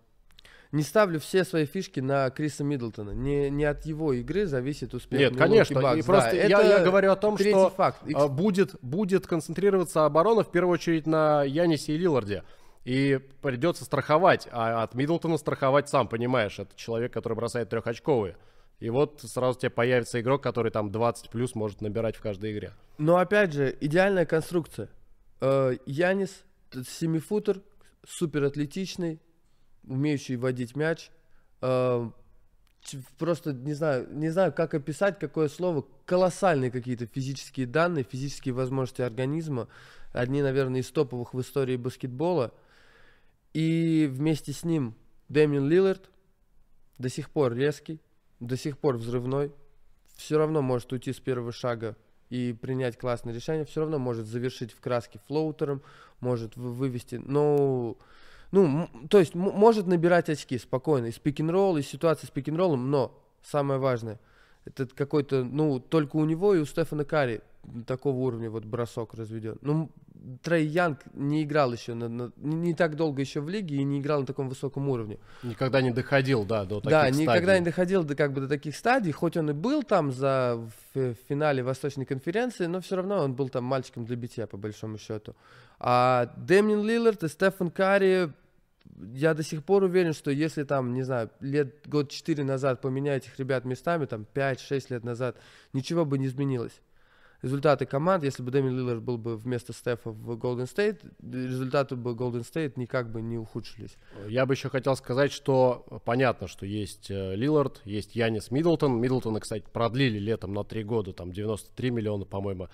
[0.71, 3.11] не ставлю все свои фишки на Криса Миддлтона.
[3.11, 5.97] Не, не от его игры зависит успех Нет, конечно, Bucks.
[5.97, 8.01] и Да, просто я, это я говорю о том, что факт.
[8.13, 12.43] А, будет, будет концентрироваться оборона в первую очередь на Янисе и Лиларде.
[12.85, 18.37] И придется страховать, а от Миддлтона страховать сам, понимаешь, это человек, который бросает трехочковые.
[18.79, 22.73] И вот сразу тебе появится игрок, который там 20 плюс может набирать в каждой игре.
[22.97, 24.89] Но опять же, идеальная конструкция.
[25.41, 27.61] Э, Янис, семифутер,
[28.07, 29.19] супер атлетичный,
[29.83, 31.09] умеющий водить мяч.
[31.61, 32.09] Э,
[33.17, 35.85] Просто не знаю, не знаю, как описать, какое слово.
[36.05, 39.67] Колоссальные какие-то физические данные, физические возможности организма.
[40.13, 42.53] Одни, наверное, из топовых в истории баскетбола.
[43.55, 44.95] И вместе с ним
[45.29, 46.09] Дэмин Лиллард
[46.97, 48.01] до сих пор резкий,
[48.41, 49.53] до сих пор взрывной.
[50.17, 51.95] Все равно может уйти с первого шага
[52.29, 55.83] и принять классное решение, все равно может завершить в краске флоутером,
[56.19, 57.97] может вы- вывести, но,
[58.51, 63.17] ну, м- то есть может набирать очки спокойно, из пик-н-ролл, из ситуации с пик-н-роллом, но
[63.41, 64.19] самое важное,
[64.65, 67.41] это какой-то, ну, только у него и у Стефана Карри
[67.87, 69.57] такого уровня вот бросок разведен.
[69.61, 69.89] Ну,
[70.43, 73.83] Трей Янг не играл еще, на, на- не, не так долго еще в лиге и
[73.83, 75.17] не играл на таком высоком уровне.
[75.43, 77.59] Никогда не доходил, да, до таких Да, никогда стадий.
[77.59, 80.57] не доходил до, как бы, до таких стадий, хоть он и был там за,
[80.93, 84.57] в, в финале Восточной конференции, но все равно он был там мальчиком для битья, по
[84.57, 85.35] большому счету.
[85.79, 88.31] А Дэмин Лиллард и Стефан Карри,
[89.13, 93.23] я до сих пор уверен, что если там, не знаю, лет, год 4 назад поменять
[93.23, 95.37] этих ребят местами, там 5-6 лет назад,
[95.73, 96.81] ничего бы не изменилось.
[97.41, 102.13] Результаты команд, если бы Дэмин Лиллард был бы вместо Стефа в Golden State, результаты бы
[102.13, 103.97] Golden State никак бы не ухудшились.
[104.27, 108.99] Я бы еще хотел сказать, что понятно, что есть э, Лилард, есть Янис Миддлтон.
[108.99, 112.67] Миддлтона, кстати, продлили летом на три года, там 93 миллиона, по-моему.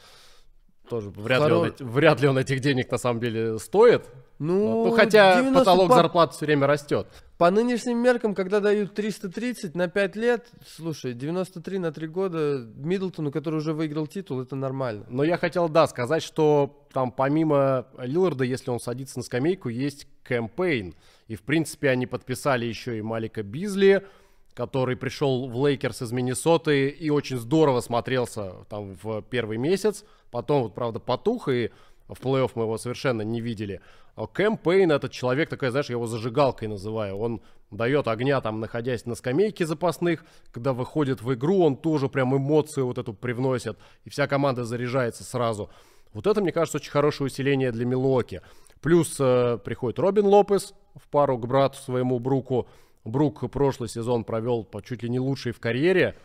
[0.87, 4.05] Тоже вряд ли, он, вряд ли он этих денег на самом деле стоит.
[4.41, 7.07] Ну, Ну, хотя 90 потолок по- зарплат все время растет.
[7.37, 13.31] По нынешним меркам, когда дают 330 на 5 лет, слушай, 93 на 3 года Миддлтону,
[13.31, 15.05] который уже выиграл титул, это нормально.
[15.09, 20.07] Но я хотел, да, сказать, что там помимо Лиларда, если он садится на скамейку, есть
[20.23, 20.95] Кэм Пейн.
[21.27, 24.07] И, в принципе, они подписали еще и Малика Бизли,
[24.55, 30.03] который пришел в Лейкерс из Миннесоты и очень здорово смотрелся там в первый месяц.
[30.31, 31.69] Потом, вот, правда, потух, и
[32.07, 33.81] в плей-офф мы его совершенно не видели.
[34.15, 37.17] А Кэм Пейн этот человек, такой, знаешь, я его зажигалкой называю.
[37.17, 37.41] Он
[37.71, 40.25] дает огня, там, находясь на скамейке запасных.
[40.51, 43.77] Когда выходит в игру, он тоже прям эмоцию вот эту привносит.
[44.03, 45.69] И вся команда заряжается сразу.
[46.13, 48.41] Вот это, мне кажется, очень хорошее усиление для Милуоки.
[48.81, 52.67] Плюс э, приходит Робин Лопес в пару к брату своему Бруку.
[53.05, 56.17] Брук прошлый сезон провел по чуть ли не лучший в карьере.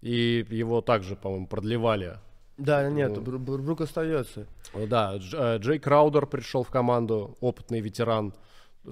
[0.00, 2.18] И его также, по-моему, продлевали.
[2.56, 4.46] Да, нет, ну, Брук остается.
[4.72, 8.32] Да, э, Джей Краудер пришел в команду, опытный ветеран.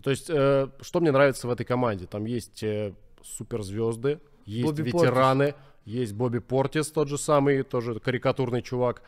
[0.02, 2.06] То есть, э, что мне нравится в этой команде?
[2.06, 5.60] Там есть э, суперзвезды, есть Бобби ветераны, Портис.
[5.84, 9.02] есть Бобби Портис, тот же самый, тоже карикатурный чувак.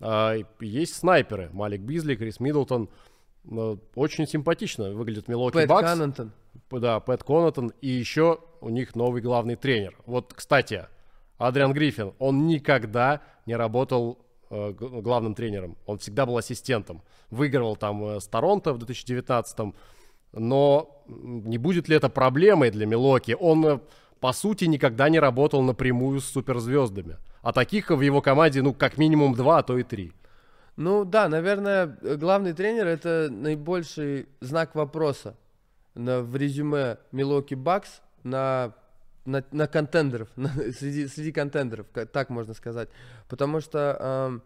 [0.00, 2.90] Э, есть снайперы, Малик Бизли, Крис Миддлтон.
[3.50, 5.90] Э, очень симпатично выглядит Милоки Пэт Бакс.
[5.90, 6.32] Коннентон.
[6.70, 7.72] Да, Пэт Коннентон.
[7.80, 9.96] И еще у них новый главный тренер.
[10.06, 10.86] Вот, кстати,
[11.38, 14.18] Адриан Гриффин, он никогда не работал
[14.50, 15.76] э, главным тренером.
[15.86, 17.02] Он всегда был ассистентом.
[17.30, 19.74] Выигрывал там э, с Торонто в 2019
[20.36, 23.36] но не будет ли это проблемой для Милоки?
[23.38, 23.78] Он, э,
[24.20, 27.18] по сути, никогда не работал напрямую с суперзвездами.
[27.42, 30.12] А таких в его команде, ну, как минимум два, а то и три.
[30.76, 35.36] Ну да, наверное, главный тренер это наибольший знак вопроса
[35.94, 38.74] на, в резюме Милоки Бакс на
[39.24, 42.88] на, на контендеров, на, среди, среди контендеров, так можно сказать.
[43.28, 44.40] Потому что э,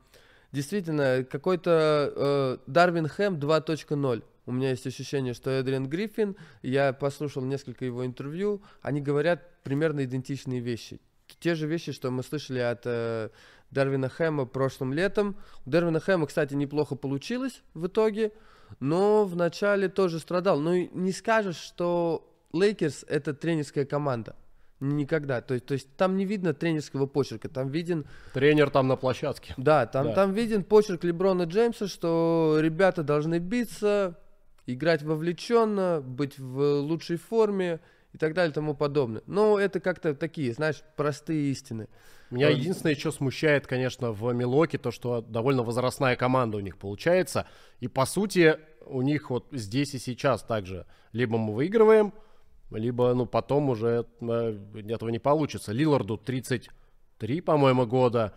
[0.53, 4.25] действительно какой-то э, Дарвин Хэм 2.0.
[4.47, 10.05] У меня есть ощущение, что Эдриан Гриффин, я послушал несколько его интервью, они говорят примерно
[10.05, 11.01] идентичные вещи.
[11.41, 13.29] Те же вещи, что мы слышали от э,
[13.71, 15.37] Дарвина Хэма прошлым летом.
[15.67, 18.33] У Дарвина Хэма, кстати, неплохо получилось в итоге,
[18.81, 20.59] но вначале тоже страдал.
[20.61, 24.35] Ну, не скажешь, что Лейкерс это тренерская команда.
[24.81, 25.41] Никогда.
[25.41, 28.07] То есть, то есть там не видно тренерского почерка, там виден...
[28.33, 29.55] Тренер там на площадке.
[29.57, 30.15] Да, там, да.
[30.15, 34.19] там виден почерк Леброна Джеймса, что ребята должны биться,
[34.67, 37.81] играть вовлеченно, быть в лучшей форме
[38.13, 39.23] и так далее и тому подобное.
[39.27, 41.89] Но это как-то такие, знаешь, простые истины.
[42.31, 47.47] Меня единственное, что смущает, конечно, в Милуоки, то, что довольно возрастная команда у них получается.
[47.81, 52.13] И, по сути, у них вот здесь и сейчас также либо мы выигрываем,
[52.71, 54.59] либо, ну, потом уже э,
[54.89, 55.73] этого не получится.
[55.73, 58.35] Лиларду 33, по-моему, года,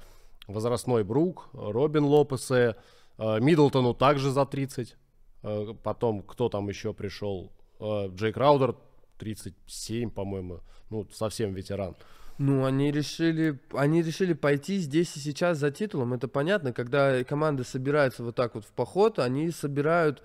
[0.47, 2.75] возрастной Брук, Робин Лопесе,
[3.17, 4.95] э, Миддлтону также за 30.
[5.43, 7.51] Э, потом, кто там еще пришел?
[7.79, 8.75] Джей Краудер
[9.17, 10.59] 37, по-моему,
[10.91, 11.95] ну, совсем ветеран.
[12.37, 16.13] Ну, они решили, они решили пойти здесь и сейчас за титулом.
[16.13, 20.23] Это понятно, когда команды собираются вот так вот в поход, они собирают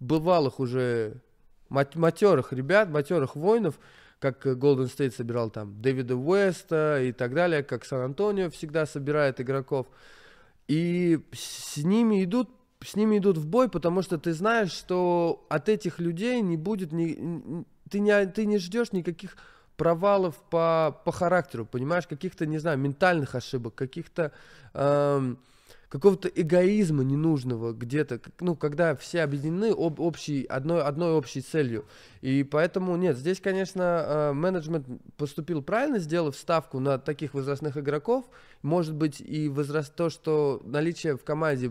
[0.00, 1.22] бывалых уже
[1.72, 3.78] матерых ребят, матерых воинов,
[4.18, 9.86] как Golden State собирал там Дэвида Уэста и так далее, как Сан-Антонио всегда собирает игроков.
[10.68, 12.48] И с ними идут
[12.84, 16.92] с ними идут в бой, потому что ты знаешь, что от этих людей не будет
[16.92, 19.36] ни, ты не ты не ждешь никаких
[19.76, 24.32] провалов по по характеру, понимаешь, каких-то не знаю ментальных ошибок, каких-то
[24.74, 25.38] эм,
[25.92, 31.84] какого-то эгоизма ненужного где-то, ну, когда все объединены об общей, одной, одной общей целью.
[32.22, 34.86] И поэтому, нет, здесь, конечно, э, менеджмент
[35.18, 38.24] поступил правильно, сделав ставку на таких возрастных игроков.
[38.62, 41.70] Может быть, и возраст, то, что наличие в команде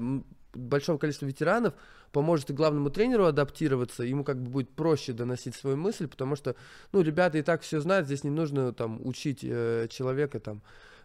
[0.54, 1.74] большого количества ветеранов
[2.12, 6.56] поможет и главному тренеру адаптироваться, ему как бы будет проще доносить свою мысль, потому что,
[6.92, 10.62] ну, ребята и так все знают, здесь не нужно там учить э, человека там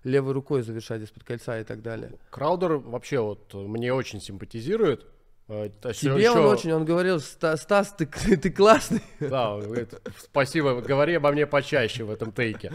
[0.07, 2.13] левой рукой завершать из-под кольца и так далее.
[2.31, 5.07] Краудер вообще вот мне очень симпатизирует.
[5.49, 6.31] Э, Тебе еще...
[6.31, 9.03] он очень, он говорил, Стас, ты, ты классный.
[9.21, 12.73] Да, говорит, спасибо, говори обо мне почаще в этом тейке.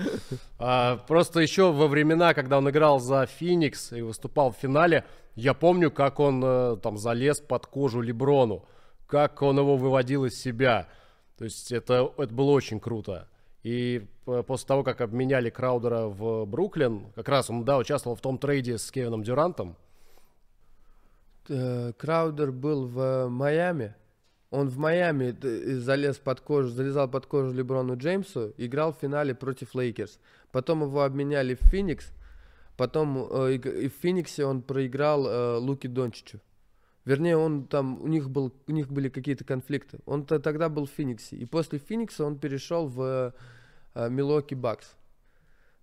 [0.59, 5.05] А, просто еще во времена, когда он играл за Феникс и выступал в финале,
[5.36, 8.65] я помню, как он э, там залез под кожу Леброну,
[9.07, 10.88] как он его выводил из себя.
[11.38, 13.27] То есть это, это было очень круто.
[13.64, 18.38] И после того, как обменяли Краудера в Бруклин, как раз он, да, участвовал в том
[18.38, 19.76] трейде с Кевином Дюрантом.
[21.47, 23.95] Э, Краудер был в Майами.
[24.49, 29.36] Он в Майами э, залез под кожу, залезал под кожу Леброну Джеймсу, играл в финале
[29.36, 30.20] против Лейкерс.
[30.51, 32.12] Потом его обменяли в Феникс.
[32.78, 36.39] Потом э, и в Фениксе он проиграл э, Луки Дончичу.
[37.05, 39.99] Вернее, он там, у них, был, у них были какие-то конфликты.
[40.05, 41.35] Он -то тогда был в Фениксе.
[41.35, 43.33] И после Феникса он перешел в
[43.95, 44.95] э, Милуоки Бакс.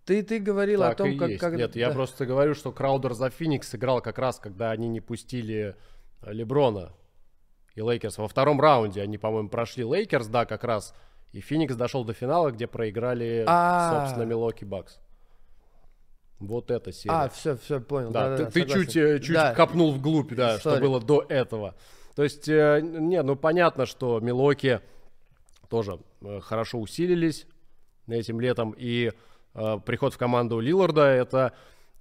[0.04, 1.54] Ты, ты говорил так о том, как, как...
[1.54, 1.80] Нет, да.
[1.80, 5.74] я просто говорю, что Краудер за Феникс играл как раз, когда они не пустили
[6.22, 6.92] э, Леброна
[7.74, 8.18] и Лейкерс.
[8.18, 10.94] Во втором раунде они, по-моему, прошли Лейкерс, да, как раз.
[11.32, 14.06] И Феникс дошел до финала, где проиграли, А-а-а.
[14.06, 14.98] собственно, Милуоки Бакс.
[16.41, 17.14] Вот эта серия.
[17.14, 18.11] А, все, все, понял.
[18.11, 18.82] Да, Да, ты, да, ты согласен.
[18.84, 19.55] чуть, э, чуть Да.
[19.55, 20.80] копнул вглубь, да, что Sorry.
[20.80, 21.74] было до этого.
[22.14, 24.80] То есть, э, не, ну понятно, что Милоки
[25.68, 27.47] тоже э, хорошо усилились
[28.07, 29.12] этим летом, и
[29.55, 31.53] э, приход в команду Лиларда, это,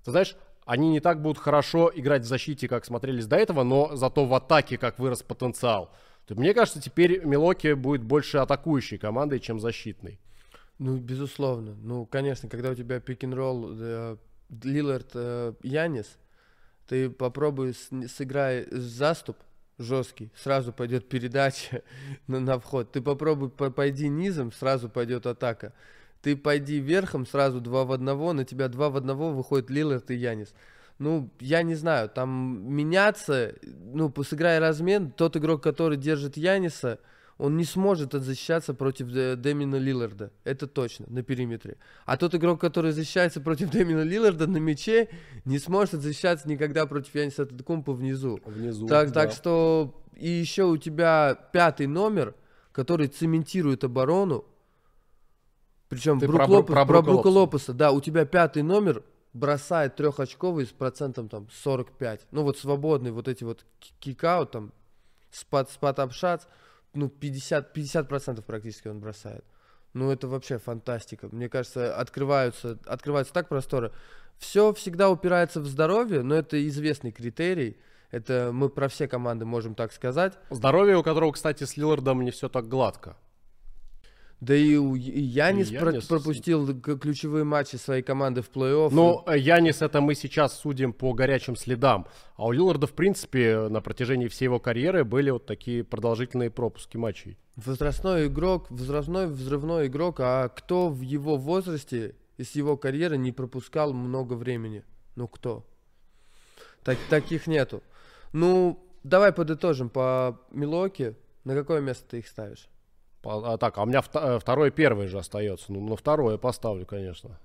[0.06, 0.36] ты знаешь,
[0.66, 4.34] они не так будут хорошо играть в защите, как смотрелись до этого, но зато в
[4.34, 5.90] атаке как вырос потенциал.
[6.28, 10.20] То мне кажется, теперь Милоки будет больше атакующей командой, чем защитной.
[10.78, 11.74] Ну, безусловно.
[11.82, 14.18] Ну, конечно, когда у тебя пик-н-ролл э,
[14.64, 16.18] Лилард э, Янис,
[16.88, 19.38] ты попробуй сыграй заступ
[19.78, 21.84] жесткий, сразу пойдет передача
[22.28, 22.91] на, на вход.
[22.91, 25.74] Ты попробуй по- пойди низом, сразу пойдет атака.
[26.22, 30.16] Ты пойди верхом, сразу два в одного, на тебя два в одного выходит Лилард и
[30.16, 30.54] Янис.
[30.98, 37.00] Ну, я не знаю, там меняться, ну, сыграй размен, тот игрок, который держит Яниса,
[37.38, 40.32] он не сможет защищаться против Дэ- Дэмина Лиларда.
[40.44, 41.78] Это точно, на периметре.
[42.06, 45.10] А тот игрок, который защищается против Дэмина Лиларда на мяче,
[45.46, 48.40] не сможет защищаться никогда против Яниса Татакумпа внизу.
[48.46, 48.88] Внизу.
[48.88, 49.24] Так, да.
[49.26, 52.34] так что и еще у тебя пятый номер,
[52.72, 54.46] который цементирует оборону.
[55.90, 57.40] Причем Ты Брук про Лопес- про про Брука Лопеса.
[57.40, 62.28] Лопеса, да, у тебя пятый номер бросает трехочковый с процентом там 45.
[62.32, 64.74] Ну вот свободный, вот эти вот ки- кикаут там,
[65.32, 66.46] спад, спад апшац,
[66.94, 69.44] ну 50, 50 процентов практически он бросает.
[69.94, 71.28] Ну это вообще фантастика.
[71.32, 73.92] Мне кажется, открываются, открываются так просторы.
[74.38, 77.78] Все всегда упирается в здоровье, но это известный критерий.
[78.12, 80.38] Это мы про все команды можем так сказать.
[80.50, 83.18] Здоровье, у которого, кстати, с Лилардом не все так гладко.
[84.40, 86.06] Да и, и Янис, И про- Янис.
[86.06, 88.90] пропустил к- ключевые матчи своей команды в плей-офф.
[88.92, 92.06] Ну, э, Янис, это мы сейчас судим по горячим следам.
[92.36, 96.98] А у Лиларда, в принципе, на протяжении всей его карьеры были вот такие продолжительные пропуски
[96.98, 97.38] матчей.
[97.56, 103.92] Возрастной игрок, возрастной взрывной игрок, а кто в его возрасте из его карьеры не пропускал
[103.94, 104.84] много времени?
[105.16, 105.66] Ну кто?
[106.84, 107.82] Так, таких нету.
[108.34, 111.16] Ну, давай подытожим по Милоке.
[111.44, 112.70] На какое место ты их ставишь?
[113.24, 115.72] А, так, а у меня вто- э, второй и первый же остается.
[115.72, 117.39] Ну, на второе поставлю, конечно.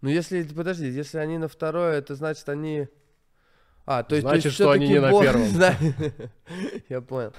[0.00, 2.88] Ну, если, подожди, если они на второе, это значит они...
[3.86, 5.44] А, то есть, то Значит, есть что они не на первом.
[6.88, 7.32] Я понял.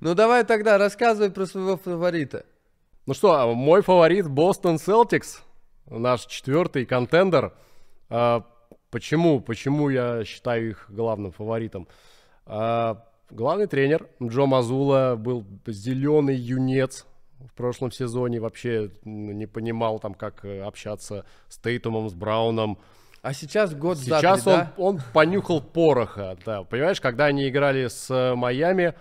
[0.00, 2.44] Ну, давай тогда рассказывай про своего фаворита.
[3.06, 5.42] Ну что, а мой фаворит Бостон Селтикс,
[5.86, 7.52] наш четвертый контендер.
[8.08, 8.44] А,
[8.90, 9.40] почему?
[9.40, 11.86] Почему я считаю их главным фаворитом?
[13.34, 17.04] Главный тренер Джо Мазула был зеленый юнец
[17.40, 18.38] в прошлом сезоне.
[18.38, 22.78] Вообще м, не понимал там, как э, общаться с Тейтумом, с Брауном.
[23.22, 24.72] А сейчас год за Сейчас три, он, да?
[24.76, 26.62] он понюхал пороха, да.
[26.62, 28.94] Понимаешь, когда они играли с э, Майами,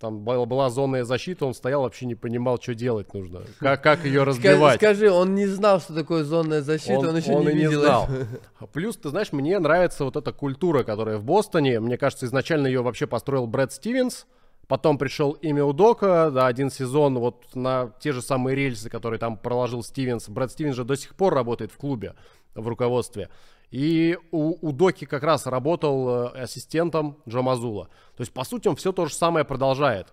[0.00, 3.42] там была, была зонная защита, он стоял, вообще не понимал, что делать нужно.
[3.58, 4.76] Как, как ее разбивать.
[4.76, 7.80] Скажи, он не знал, что такое зонная защита, он, еще не и видел.
[7.80, 8.04] знал.
[8.04, 8.26] этого.
[8.60, 11.80] А Плюс, ты знаешь, мне нравится вот эта культура, которая в Бостоне.
[11.80, 14.26] Мне кажется, изначально ее вообще построил Брэд Стивенс.
[14.68, 19.38] Потом пришел имя Удока, да, один сезон вот на те же самые рельсы, которые там
[19.38, 20.28] проложил Стивенс.
[20.28, 22.14] Брэд Стивенс же до сих пор работает в клубе,
[22.54, 23.30] в руководстве.
[23.70, 27.88] И у, у Доки как раз работал э, ассистентом Джо Мазула.
[28.16, 30.12] То есть, по сути, он все то же самое продолжает.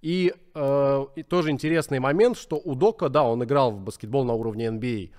[0.00, 4.34] И, э, и тоже интересный момент, что у Дока, да, он играл в баскетбол на
[4.34, 5.10] уровне NBA.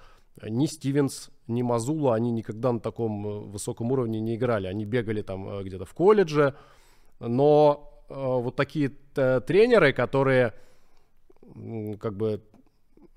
[0.44, 4.68] Ни Стивенс, ни Мазула, они никогда на таком э, высоком уровне не играли.
[4.68, 6.56] Они бегали там э, где-то в колледже.
[7.20, 10.54] Но э, вот такие тренеры, которые
[12.00, 12.42] как бы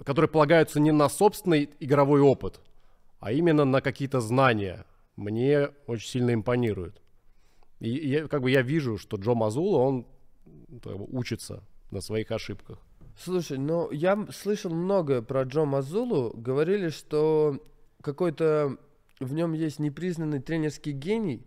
[0.05, 2.61] которые полагаются не на собственный игровой опыт,
[3.21, 7.01] а именно на какие-то знания, мне очень сильно импонирует.
[7.81, 10.07] И я, как бы я вижу, что Джо Мазула, он
[10.83, 12.79] как бы, учится на своих ошибках.
[13.17, 16.33] Слушай, ну я слышал много про Джо Мазулу.
[16.37, 17.61] Говорили, что
[18.03, 18.79] какой-то
[19.21, 21.45] в нем есть непризнанный тренерский гений.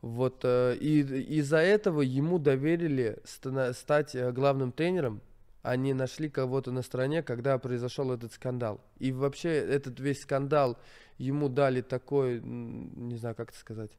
[0.00, 1.00] Вот, э, и
[1.38, 5.20] из-за этого ему доверили стать э, главным тренером.
[5.66, 8.80] Они нашли кого-то на стороне, когда произошел этот скандал.
[9.00, 10.78] И вообще этот весь скандал
[11.18, 13.90] ему дали такой, не знаю, как это сказать.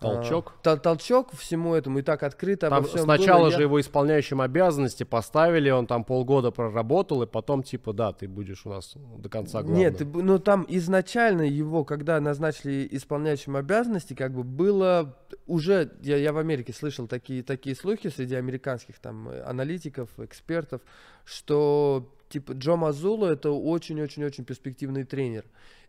[0.00, 0.54] Толчок.
[0.62, 3.50] А, тол- толчок всему этому и так открыто Там сначала было.
[3.50, 8.28] же Я- его исполняющим обязанности поставили, он там полгода проработал, и потом типа, да, ты
[8.28, 9.78] будешь у нас до конца главным.
[9.80, 16.16] Нет, ты ну там изначально его, когда назначили исполняющим обязанности, как бы было уже, я,
[16.16, 20.80] я в Америке слышал такие, такие слухи среди американских там э, аналитиков, экспертов,
[21.24, 25.44] что типа Джо Мазула это очень-очень-очень перспективный тренер.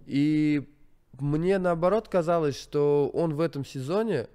[0.05, 0.67] И
[1.19, 4.27] мне наоборот казалось, что он в этом сезоне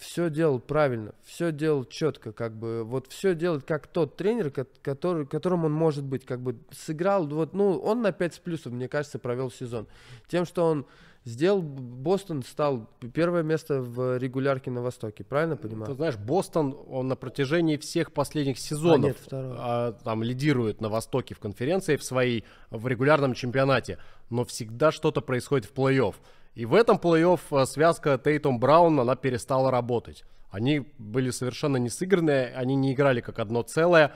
[0.00, 4.50] все делал правильно, все делал четко, как бы, вот все делает как тот тренер,
[4.82, 8.76] который, которым он может быть, как бы сыграл, вот, ну, он на 5 с плюсом,
[8.76, 9.86] мне кажется, провел сезон.
[10.26, 10.86] Тем, что он
[11.24, 15.86] сделал, Бостон стал первое место в регулярке на Востоке, правильно понимаю?
[15.86, 20.88] Ты знаешь, Бостон, он на протяжении всех последних сезонов а, нет, а, там лидирует на
[20.88, 23.98] Востоке в конференции в своей, в регулярном чемпионате,
[24.30, 26.14] но всегда что-то происходит в плей-офф.
[26.54, 30.24] И в этом плей-офф э, связка Тейтом Браун, она перестала работать.
[30.50, 34.12] Они были совершенно не сыгранные, они не играли как одно целое.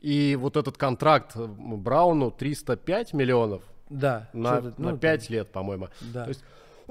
[0.00, 3.62] И вот этот контракт Брауну 305 миллионов
[3.94, 5.34] да, на, ну, на 5 там.
[5.34, 5.88] лет, по-моему.
[6.00, 6.24] Да.
[6.24, 6.44] То есть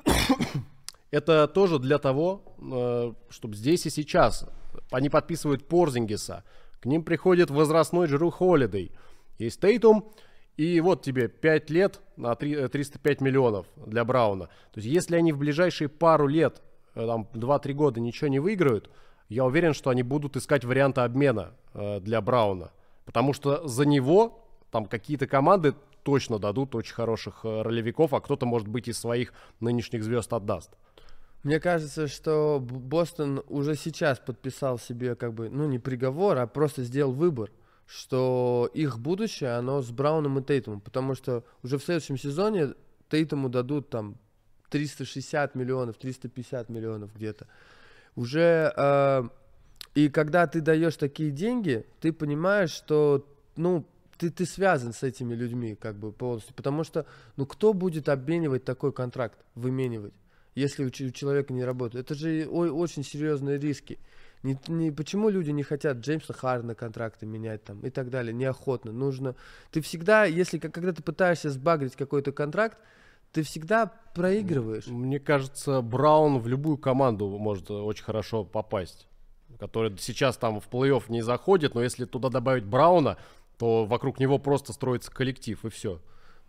[1.11, 4.47] это тоже для того, э, чтобы здесь и сейчас
[4.91, 6.43] они подписывают Порзингиса,
[6.79, 8.91] к ним приходит возрастной Джеру Холидей.
[9.37, 10.11] Есть Тейтум,
[10.57, 14.45] и вот тебе 5 лет на 3, 305 э, миллионов для Брауна.
[14.45, 16.61] То есть если они в ближайшие пару лет,
[16.95, 18.89] э, там 2-3 года ничего не выиграют,
[19.29, 22.71] я уверен, что они будут искать варианты обмена э, для Брауна.
[23.05, 25.73] Потому что за него там какие-то команды
[26.03, 30.71] точно дадут очень хороших э, ролевиков, а кто-то, может быть, из своих нынешних звезд отдаст.
[31.43, 36.83] Мне кажется, что Бостон уже сейчас подписал себе как бы, ну не приговор, а просто
[36.83, 37.51] сделал выбор–
[37.85, 42.73] что их будущее, оно с Брауном и Тейтумом, потому что уже в следующем сезоне
[43.09, 44.17] Тейтуму дадут там
[44.69, 47.47] 360 миллионов, 350 миллионов где-то.
[48.15, 49.23] Уже э,
[49.95, 53.85] и когда ты даешь такие деньги, ты понимаешь, что ну
[54.17, 57.05] ты, ты связан с этими людьми как бы полностью, потому что
[57.35, 60.13] ну кто будет обменивать такой контракт, выменивать,
[60.55, 62.05] если у, у человека не работает?
[62.05, 63.99] Это же ой, очень серьезные риски.
[64.43, 68.91] Не, не, почему люди не хотят Джеймса Хардена контракты менять там и так далее, неохотно.
[68.91, 69.35] Нужно.
[69.71, 72.77] Ты всегда, если когда ты пытаешься сбагрить какой-то контракт,
[73.31, 74.87] ты всегда проигрываешь.
[74.87, 79.07] Мне кажется, Браун в любую команду может очень хорошо попасть.
[79.59, 83.17] Который сейчас там в плей-офф не заходит, но если туда добавить Брауна,
[83.57, 85.99] то вокруг него просто строится коллектив и все.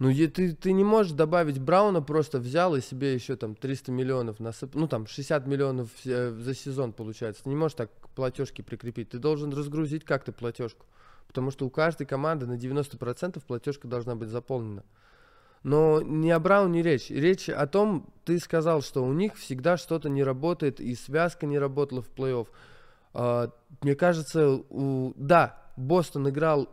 [0.01, 4.41] Ну, ты, ты не можешь добавить Брауна, просто взял и себе еще там 300 миллионов
[4.41, 4.75] насып...
[4.75, 7.45] Ну, там 60 миллионов э, за сезон получается.
[7.45, 9.11] Ты не можешь так платежки прикрепить.
[9.11, 10.85] Ты должен разгрузить как-то платежку.
[11.29, 14.83] Потому что у каждой команды на 90% платежка должна быть заполнена.
[15.63, 17.11] Но не о Брауне речь.
[17.11, 21.59] Речь о том, ты сказал, что у них всегда что-то не работает, и связка не
[21.59, 22.49] работала в плей-офф.
[23.15, 25.15] Uh, мне кажется, у...
[25.17, 26.69] да, Бостон играл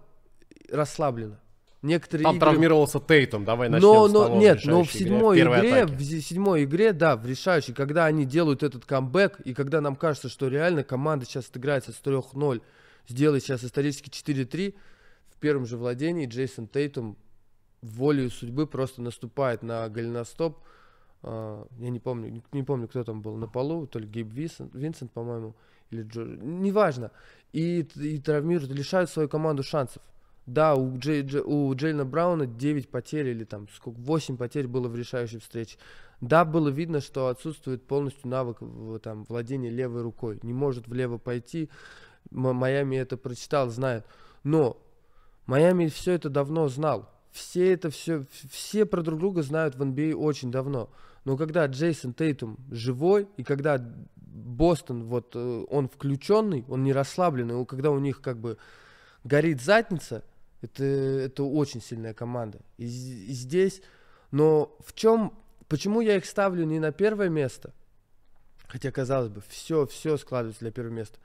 [0.71, 1.39] расслабленно.
[1.81, 2.47] Некоторые Там игры...
[2.47, 6.21] травмировался Тейтом, давай начнем но, с но, того, Нет, но в седьмой игре, игре, в
[6.21, 10.47] седьмой игре, да, в решающей, когда они делают этот камбэк, и когда нам кажется, что
[10.47, 12.61] реально команда сейчас отыграется с 3-0,
[13.07, 14.75] сделает сейчас исторически 4-3,
[15.31, 17.17] в первом же владении Джейсон Тейтум
[17.81, 20.59] волею судьбы просто наступает на голеностоп.
[21.23, 24.73] Uh, я не помню, не, помню, кто там был на полу, то ли Гейб Винсент,
[24.73, 25.55] Винсент по-моему,
[25.91, 27.11] или Джо, неважно.
[27.53, 30.01] И, и травмируют, лишают свою команду шансов.
[30.45, 34.87] Да, у, Джей, Джей, у Джейна Брауна 9 потерь или там сколько, 8 потерь было
[34.87, 35.77] в решающей встрече.
[36.19, 38.59] Да, было видно, что отсутствует полностью навык
[39.01, 40.39] там, владения левой рукой.
[40.43, 41.69] Не может влево пойти.
[42.29, 44.05] Майами это прочитал, знает.
[44.43, 44.77] Но
[45.45, 47.09] Майами все это давно знал.
[47.31, 50.89] Все это все, все про друг друга знают в NBA очень давно.
[51.23, 53.77] Но когда Джейсон Тейтум живой, и когда
[54.15, 58.57] Бостон, вот э, он включенный, он не расслабленный, когда у них как бы
[59.23, 60.23] горит задница,
[60.61, 62.59] это, это очень сильная команда.
[62.77, 63.81] И, и здесь,
[64.31, 65.33] но в чем,
[65.67, 67.73] почему я их ставлю не на первое место,
[68.67, 71.19] хотя казалось бы, все, все складывается для первого места,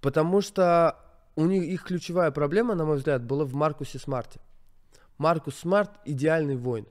[0.00, 0.98] потому что
[1.36, 4.40] у них их ключевая проблема, на мой взгляд, была в Маркусе Смарте.
[5.18, 6.86] Маркус Смарт идеальный воин.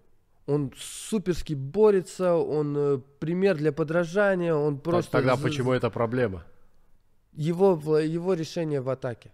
[0.45, 5.11] Он суперски борется, он э, пример для подражания, он просто...
[5.11, 6.43] Тогда почему это проблема?
[7.31, 9.31] Его, его решение в атаке.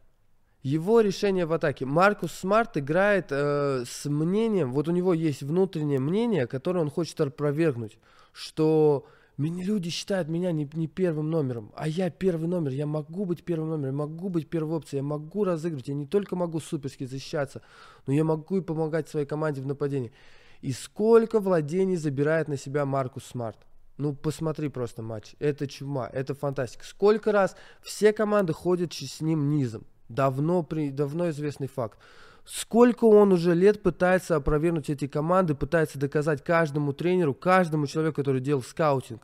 [0.62, 1.86] Его решение в атаке.
[1.86, 7.20] Маркус Смарт играет э, с мнением, вот у него есть внутреннее мнение, которое он хочет
[7.22, 7.98] опровергнуть,
[8.34, 9.08] что
[9.38, 13.46] меня люди считают меня не, не первым номером, а я первый номер, я могу быть
[13.46, 17.06] первым номером, я могу быть первой опцией, я могу разыгрывать, я не только могу суперски
[17.06, 17.62] защищаться,
[18.06, 20.12] но я могу и помогать своей команде в нападении.
[20.60, 23.60] И сколько владений забирает на себя Маркус Смарт?
[23.96, 25.36] Ну, посмотри просто матч.
[25.40, 26.84] Это чума, это фантастика.
[26.86, 29.86] Сколько раз все команды ходят с ним низом.
[30.10, 31.98] Давно, при, давно известный факт.
[32.46, 38.42] Сколько он уже лет пытается опровергнуть эти команды, пытается доказать каждому тренеру, каждому человеку, который
[38.42, 39.22] делал скаутинг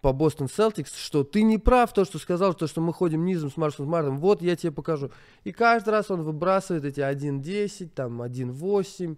[0.00, 3.50] по Бостон Селтикс, что ты не прав, то, что сказал, то, что мы ходим низом
[3.50, 5.10] с Марсом Смартом, вот я тебе покажу.
[5.44, 9.16] И каждый раз он выбрасывает эти 1.10, там 1.8,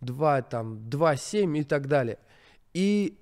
[0.00, 2.18] 2, там 2.7 и так далее.
[2.72, 3.18] И,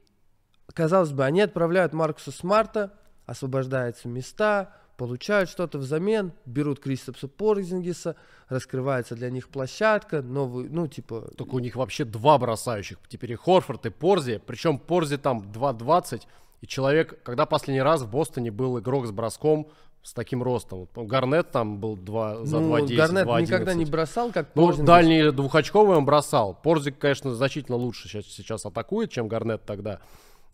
[0.72, 2.94] казалось бы, они отправляют Маркуса Смарта
[3.26, 8.14] освобождаются места, получают что-то взамен, берут Кристопса Порзингиса,
[8.48, 11.28] раскрывается для них площадка, новый, ну, типа...
[11.36, 12.98] Только у них вообще два бросающих.
[13.08, 14.40] Теперь и Хорфорд, и Порзи.
[14.46, 16.22] Причем Порзи там 2.20.
[16.60, 19.66] И человек, когда последний раз в Бостоне был игрок с броском
[20.04, 20.88] с таким ростом.
[20.94, 23.42] Гарнет там был 2, за ну, 2.10, Гарнет 2.11.
[23.42, 24.86] никогда не бросал, как Ну, Порзингис.
[24.86, 26.54] дальний двухочковый он бросал.
[26.62, 29.98] Порзик, конечно, значительно лучше сейчас, сейчас атакует, чем Гарнет тогда.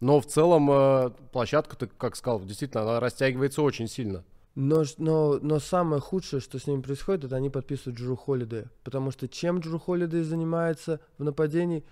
[0.00, 4.24] Но в целом э, площадка, ты как сказал, действительно, она растягивается очень сильно.
[4.60, 8.66] Но, но, но самое худшее, что с ними происходит, это они подписывают Джру Холидея.
[8.82, 11.84] Потому что чем Джру Холидей занимается в нападении?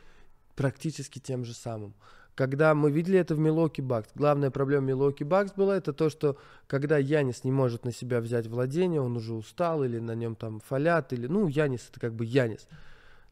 [0.57, 1.95] Практически тем же самым.
[2.35, 6.39] Когда мы видели это в Милоки Бакс, главная проблема Милоки Бакс была это то, что
[6.67, 10.59] когда Янис не может на себя взять владение, он уже устал, или на нем там
[10.59, 12.67] фалят, или, ну, Янис это как бы Янис.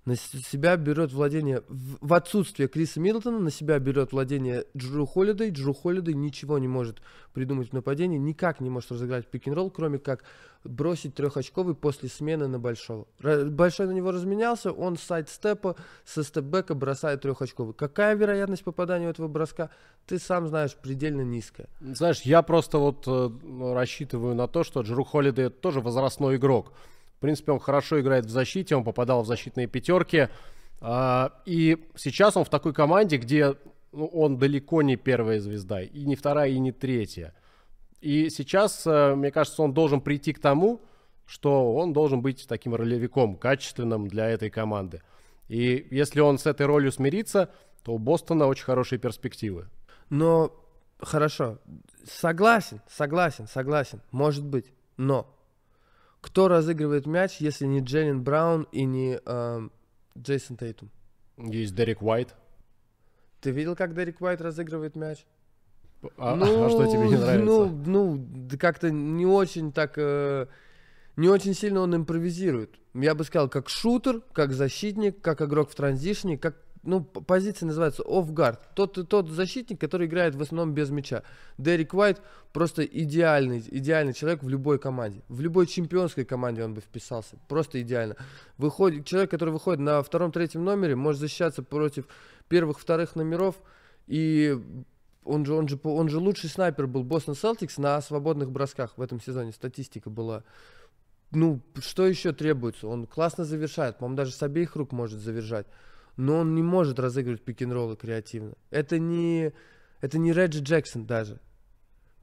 [0.04, 5.48] На себя берет владение, в, отсутствие Криса Миддлтона, на себя берет владение Джру Холидей.
[5.50, 7.00] Джру Холидей ничего не может
[7.32, 10.24] придумать в нападении, никак не может разыграть пик-н-ролл, кроме как
[10.62, 13.06] бросить трехочковый после смены на большого.
[13.18, 17.72] Большой на него разменялся, он с сайд-степа, со степбека бросает трехочковый.
[17.74, 19.70] Какая вероятность попадания у этого броска,
[20.06, 21.68] ты сам знаешь, предельно низкая.
[21.80, 23.30] Знаешь, я просто вот э,
[23.72, 26.72] рассчитываю на то, что Джеру Холидей тоже возрастной игрок.
[27.24, 30.28] Принципе, он хорошо играет в защите, он попадал в защитные пятерки.
[30.82, 33.54] А, и сейчас он в такой команде, где
[33.92, 37.32] ну, он далеко не первая звезда, и не вторая, и не третья.
[38.02, 40.82] И сейчас, э, мне кажется, он должен прийти к тому,
[41.24, 45.00] что он должен быть таким ролевиком, качественным для этой команды.
[45.48, 47.50] И если он с этой ролью смирится,
[47.84, 49.70] то у Бостона очень хорошие перспективы.
[50.10, 50.52] Но
[50.98, 51.56] хорошо,
[52.04, 54.66] согласен, согласен, согласен, может быть.
[54.98, 55.33] Но
[56.24, 59.70] кто разыгрывает мяч, если не Джейлен Браун и не эм,
[60.16, 60.90] Джейсон Тейтум?
[61.36, 62.34] Есть Дерек Уайт.
[63.42, 65.26] Ты видел, как Дерек Уайт разыгрывает мяч?
[66.16, 67.44] А, а что тебе не нравится?
[67.44, 68.26] Ну, ну,
[68.58, 70.46] как-то не очень так, э,
[71.16, 72.74] не очень сильно он импровизирует.
[72.94, 78.02] Я бы сказал, как шутер, как защитник, как игрок в транзишне, как, ну, позиция называется
[78.02, 78.58] off-guard.
[78.74, 81.22] Тот, тот защитник, который играет в основном без мяча.
[81.58, 82.20] Дерек Уайт
[82.52, 85.22] просто идеальный, идеальный человек в любой команде.
[85.28, 87.36] В любой чемпионской команде он бы вписался.
[87.48, 88.16] Просто идеально.
[88.58, 92.06] Выходит, человек, который выходит на втором-третьем номере, может защищаться против
[92.48, 93.56] первых-вторых номеров
[94.06, 94.58] и
[95.24, 99.02] он же, он, же, он же лучший снайпер был Бостон Селтикс на свободных бросках в
[99.02, 99.52] этом сезоне.
[99.52, 100.44] Статистика была.
[101.30, 102.86] Ну, что еще требуется?
[102.86, 103.98] Он классно завершает.
[103.98, 105.66] По-моему, даже с обеих рук может завершать.
[106.16, 108.54] Но он не может разыгрывать пик-н-роллы креативно.
[108.70, 109.52] Это не,
[110.00, 111.40] это не Реджи Джексон даже.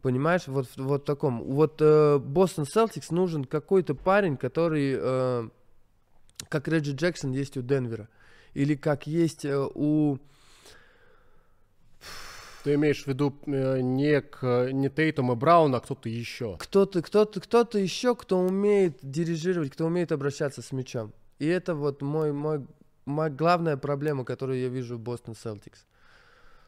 [0.01, 0.47] Понимаешь?
[0.47, 1.43] Вот, в- вот таком.
[1.43, 5.49] Вот э, Бостон Селтикс нужен какой-то парень, который, э,
[6.49, 8.07] как Реджи Джексон есть у Денвера.
[8.53, 10.17] Или как есть э, у...
[12.63, 16.57] Ты имеешь в виду э, не, к, не Тейтум и Браун, а кто-то еще.
[16.59, 21.11] кто-то, кто-то, кто-то еще, кто умеет дирижировать, кто умеет обращаться с мячом.
[21.39, 22.65] И это вот мой, мой,
[23.05, 25.85] главная проблема, которую я вижу в Бостон Селтикс.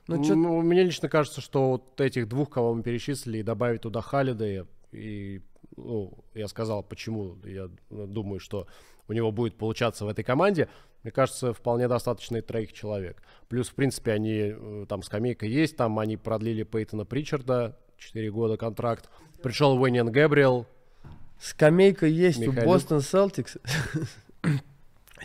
[0.08, 3.82] Ну, чё- Ну, мне лично кажется, что вот этих двух, кого мы перечислили, и добавить
[3.82, 5.42] туда Халидея, и
[5.78, 8.68] ну, я сказал, почему я думаю, что
[9.08, 10.68] у него будет получаться в этой команде.
[11.04, 13.22] Мне кажется, вполне достаточно и троих человек.
[13.50, 18.56] Плюс, в принципе, они, э, там скамейка есть, там они продлили Пейтона Причарда, 4 года
[18.58, 19.10] контракт.
[19.42, 20.66] Пришел Уэниан Гэбриэл,
[21.40, 22.66] скамейка есть у Михайлюк.
[22.66, 23.58] Бостон Селтикс.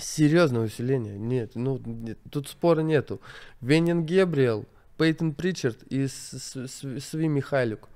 [0.01, 1.19] Серьезное усиление.
[1.19, 3.21] Нет, ну, нет, тут спора нету.
[3.61, 7.89] Венин Гебриэл, Пейтон Причард и Сви Михайлюк.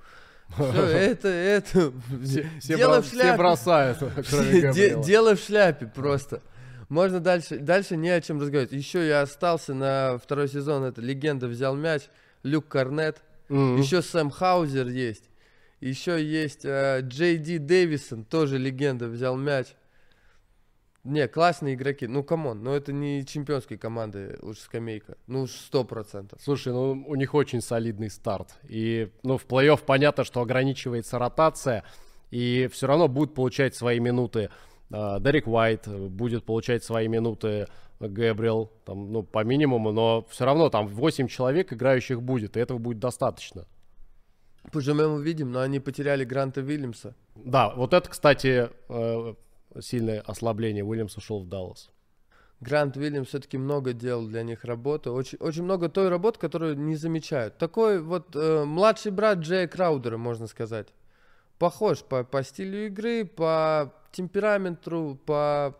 [0.54, 1.92] Всё, это, это,
[2.24, 3.38] Все, все дело бро- в все шляпе.
[3.38, 3.98] бросают,
[4.30, 5.02] кроме Де-.
[5.02, 6.42] Дело в шляпе просто.
[6.88, 8.72] Можно дальше, дальше не о чем разговаривать.
[8.72, 12.02] Еще я остался на второй сезон, это легенда взял мяч,
[12.42, 13.22] Люк Корнет.
[13.48, 13.76] Мгм.
[13.80, 15.24] Еще Сэм Хаузер есть.
[15.80, 19.68] Еще есть э, Джей Ди Дэвисон, тоже легенда, взял мяч.
[21.04, 22.06] Не, классные игроки.
[22.06, 25.16] Ну, come on, но это не чемпионской команды, уж скамейка.
[25.26, 26.38] Ну, уж сто процентов.
[26.40, 28.54] Слушай, ну у них очень солидный старт.
[28.68, 31.82] И ну, в плей-офф понятно, что ограничивается ротация.
[32.30, 34.50] И все равно будут получать свои минуты.
[34.92, 37.66] а, Дерек Уайт э, будет получать свои минуты.
[38.00, 42.78] Гэбриэл, там, ну, по минимуму, но все равно там 8 человек играющих будет, и этого
[42.78, 43.66] будет достаточно.
[44.72, 47.14] Поживем увидим, но они потеряли Гранта Вильямса.
[47.36, 49.34] Да, вот это, кстати, э,
[49.80, 50.84] сильное ослабление.
[50.84, 51.90] Уильямс ушел в Даллас.
[52.60, 55.10] Грант Уильямс все-таки много делал для них работы.
[55.10, 57.58] Очень, очень много той работы, которую не замечают.
[57.58, 60.88] Такой вот э, младший брат Джея Краудера, можно сказать.
[61.58, 65.76] Похож по, по стилю игры, по темпераменту, по,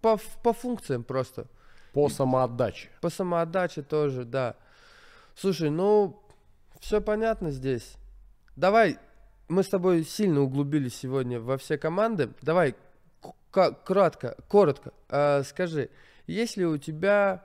[0.00, 1.48] по, по функциям просто.
[1.92, 2.88] По самоотдаче.
[3.02, 4.56] По самоотдаче тоже, да.
[5.36, 6.22] Слушай, ну,
[6.80, 7.94] все понятно здесь.
[8.56, 8.98] давай,
[9.48, 12.30] мы с тобой сильно углубились сегодня во все команды.
[12.40, 12.74] Давай
[13.54, 15.90] кратко, коротко, э, скажи,
[16.26, 17.44] есть ли у тебя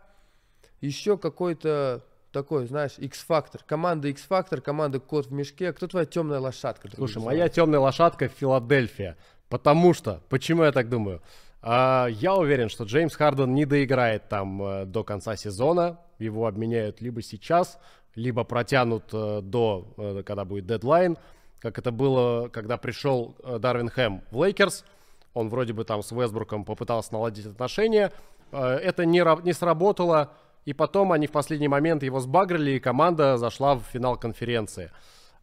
[0.81, 6.89] еще какой-то такой, знаешь, X-фактор, команда X-фактор, команда Кот в мешке, кто твоя темная лошадка?
[6.93, 9.17] Слушай, моя темная лошадка Филадельфия,
[9.49, 11.21] потому что, почему я так думаю?
[11.61, 17.01] А, я уверен, что Джеймс Харден не доиграет там э, до конца сезона, его обменяют
[17.01, 17.77] либо сейчас,
[18.15, 21.17] либо протянут э, до, э, когда будет дедлайн,
[21.59, 24.85] как это было, когда пришел Дарвин Хэм в Лейкерс,
[25.33, 28.11] он вроде бы там с Вестбруком попытался наладить отношения,
[28.51, 30.31] это не, не сработало,
[30.65, 34.91] и потом они в последний момент его сбагрили, и команда зашла в финал конференции.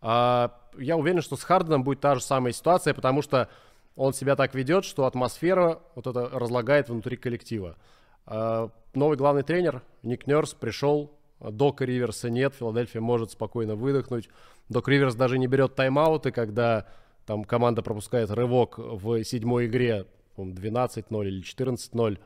[0.01, 3.49] А, я уверен, что с Харденом будет та же самая ситуация, потому что
[3.97, 7.77] он себя так ведет, что атмосфера вот это разлагает внутри коллектива.
[8.27, 14.29] А, новый главный тренер Ник Нерс пришел, Дока Риверса нет, Филадельфия может спокойно выдохнуть.
[14.69, 16.87] Док Риверс даже не берет тайм-ауты, когда
[17.27, 20.07] там команда пропускает рывок в седьмой игре,
[20.37, 22.19] 12-0 или 14-0.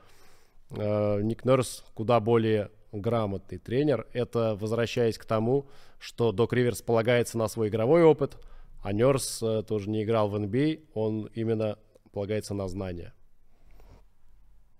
[0.72, 4.06] А, Ник Нерс куда более грамотный тренер.
[4.12, 5.66] Это возвращаясь к тому,
[5.98, 8.36] что Док Риверс полагается на свой игровой опыт,
[8.82, 11.78] а Нерс э, тоже не играл в NBA, он именно
[12.12, 13.12] полагается на знания.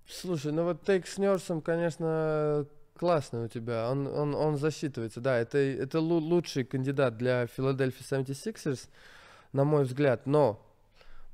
[0.08, 2.66] Слушай, ну вот тейк с Нерсом, конечно,
[2.96, 3.88] классный у тебя.
[3.90, 5.38] Он, он, он засчитывается, да.
[5.38, 8.88] Это, это лучший кандидат для Филадельфии 76ers,
[9.52, 10.26] на мой взгляд.
[10.26, 10.64] Но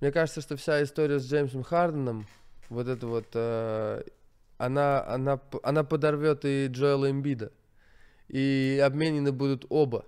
[0.01, 2.27] мне кажется, что вся история с Джеймсом Харденом,
[2.69, 4.03] вот это вот э,
[4.59, 7.53] она, она, она подорвет и Джоэла Эмбида.
[8.29, 10.05] И обменены будут оба.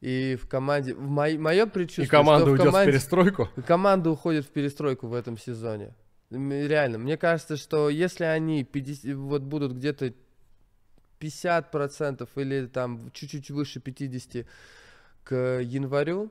[0.00, 0.94] И в команде...
[0.94, 2.06] В мо, мое предчувствие...
[2.06, 3.48] И команда уйдет в, команде, в перестройку?
[3.66, 5.94] Команда уходит в перестройку в этом сезоне.
[6.30, 6.98] Реально.
[6.98, 10.12] Мне кажется, что если они 50, вот будут где-то
[11.20, 14.46] 50% или там чуть-чуть выше 50
[15.24, 16.30] к январю,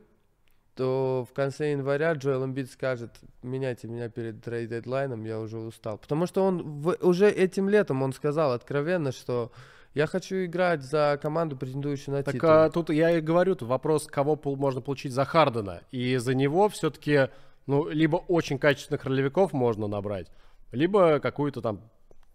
[0.77, 3.11] то в конце января Джоэл Эмбит скажет,
[3.41, 5.97] меняйте меня перед трейд дедлайном, я уже устал.
[5.97, 9.51] Потому что он в, уже этим летом он сказал откровенно, что
[9.95, 12.49] я хочу играть за команду, претендующую на так, титул.
[12.49, 15.81] А, тут я и говорю, тут вопрос, кого можно получить за Хардена.
[15.91, 17.29] И за него все-таки,
[17.65, 20.27] ну, либо очень качественных ролевиков можно набрать,
[20.71, 21.81] либо какую-то там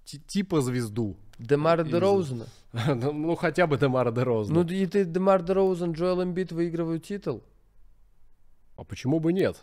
[0.05, 1.17] типа звезду.
[1.39, 2.47] Демара Дерозена.
[2.73, 4.63] ну, хотя бы Демара Дерозена.
[4.63, 7.45] Ну, и ты Демар Дерозен, Джоэл Эмбит выигрывают титул.
[8.83, 9.59] А почему бы нет?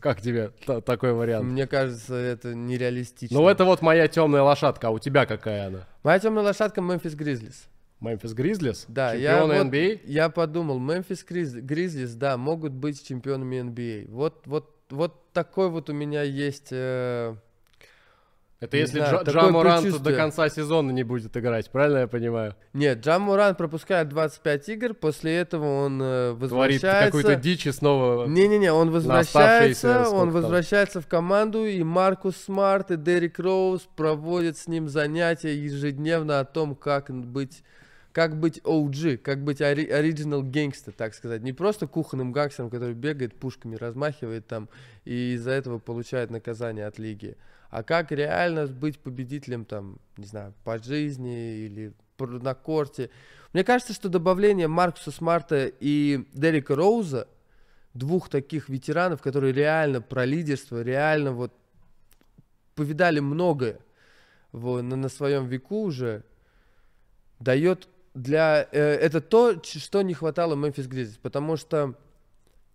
[0.00, 0.52] Как тебе
[0.84, 1.46] такой вариант?
[1.50, 3.36] Мне кажется, это нереалистично.
[3.36, 5.88] Ну, это вот моя темная лошадка, а у тебя какая она?
[6.04, 7.66] Моя темная лошадка Мемфис Гризлис.
[7.98, 8.84] Мемфис Гризлис?
[8.86, 9.74] Да, я, вот,
[10.04, 14.12] я подумал, Мемфис Гризлис, да, могут быть чемпионами NBA.
[14.12, 17.34] Вот, вот, вот такой вот у меня есть э,
[18.58, 22.54] это если знаю, Джа, Джа до конца сезона не будет играть, правильно я понимаю?
[22.72, 26.86] Нет, Джа Морант пропускает 25 игр, после этого он э, возвращается...
[26.88, 28.26] Творит какую-то дичь и снова...
[28.26, 34.66] Не-не-не, он возвращается, он возвращается в команду, и Маркус Смарт и Дерек Роуз проводят с
[34.68, 37.62] ним занятия ежедневно о том, как быть
[38.12, 41.42] как быть OG, как быть ори- оригинал гангста, так сказать.
[41.42, 44.70] Не просто кухонным гангстером, который бегает, пушками размахивает там
[45.04, 47.36] и из-за этого получает наказание от лиги
[47.70, 53.10] а как реально быть победителем там, не знаю, по жизни или на корте.
[53.52, 57.28] Мне кажется, что добавление Маркуса Смарта и Дерека Роуза,
[57.94, 61.52] двух таких ветеранов, которые реально про лидерство, реально вот
[62.74, 63.78] повидали многое
[64.52, 66.22] вот, на, на своем веку уже,
[67.38, 68.68] дает для...
[68.72, 71.94] Э, это то, что не хватало Мемфис Гризлис, потому что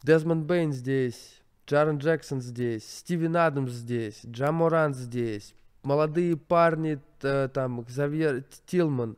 [0.04, 1.41] Дезмонд Бейн здесь,
[1.72, 5.53] Джарен Джексон здесь, Стивен Адамс здесь, Джа Морант здесь,
[5.84, 9.15] молодые парни, там, Ксавьер Тилман,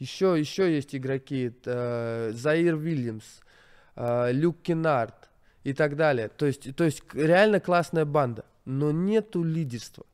[0.00, 3.22] еще, еще есть игроки, Заир Вильямс,
[3.94, 5.14] Люк Кеннард
[5.62, 6.28] и так далее.
[6.28, 10.04] То есть, то есть реально классная банда, но нету лидерства.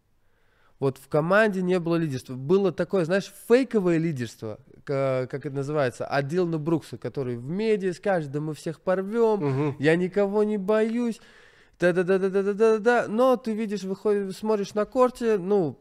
[0.80, 2.34] Вот в команде не было лидерства.
[2.34, 8.30] Было такое, знаешь, фейковое лидерство, как это называется, от Дилана Брукса, который в медиа скажет,
[8.30, 9.76] да мы всех порвем, угу.
[9.78, 11.18] я никого не боюсь
[11.80, 15.78] да-да-да-да-да-да-да, но ты видишь, выходишь, смотришь на корте, ну,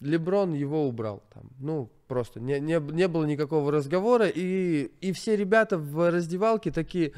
[0.00, 5.36] Леброн его убрал там, ну, просто не, не, не было никакого разговора, и, и все
[5.36, 7.12] ребята в раздевалке такие,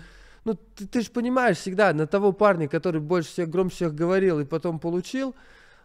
[0.44, 4.38] ну, ты, ты же понимаешь всегда, на того парня, который больше всех, громче всех говорил
[4.40, 5.34] и потом получил,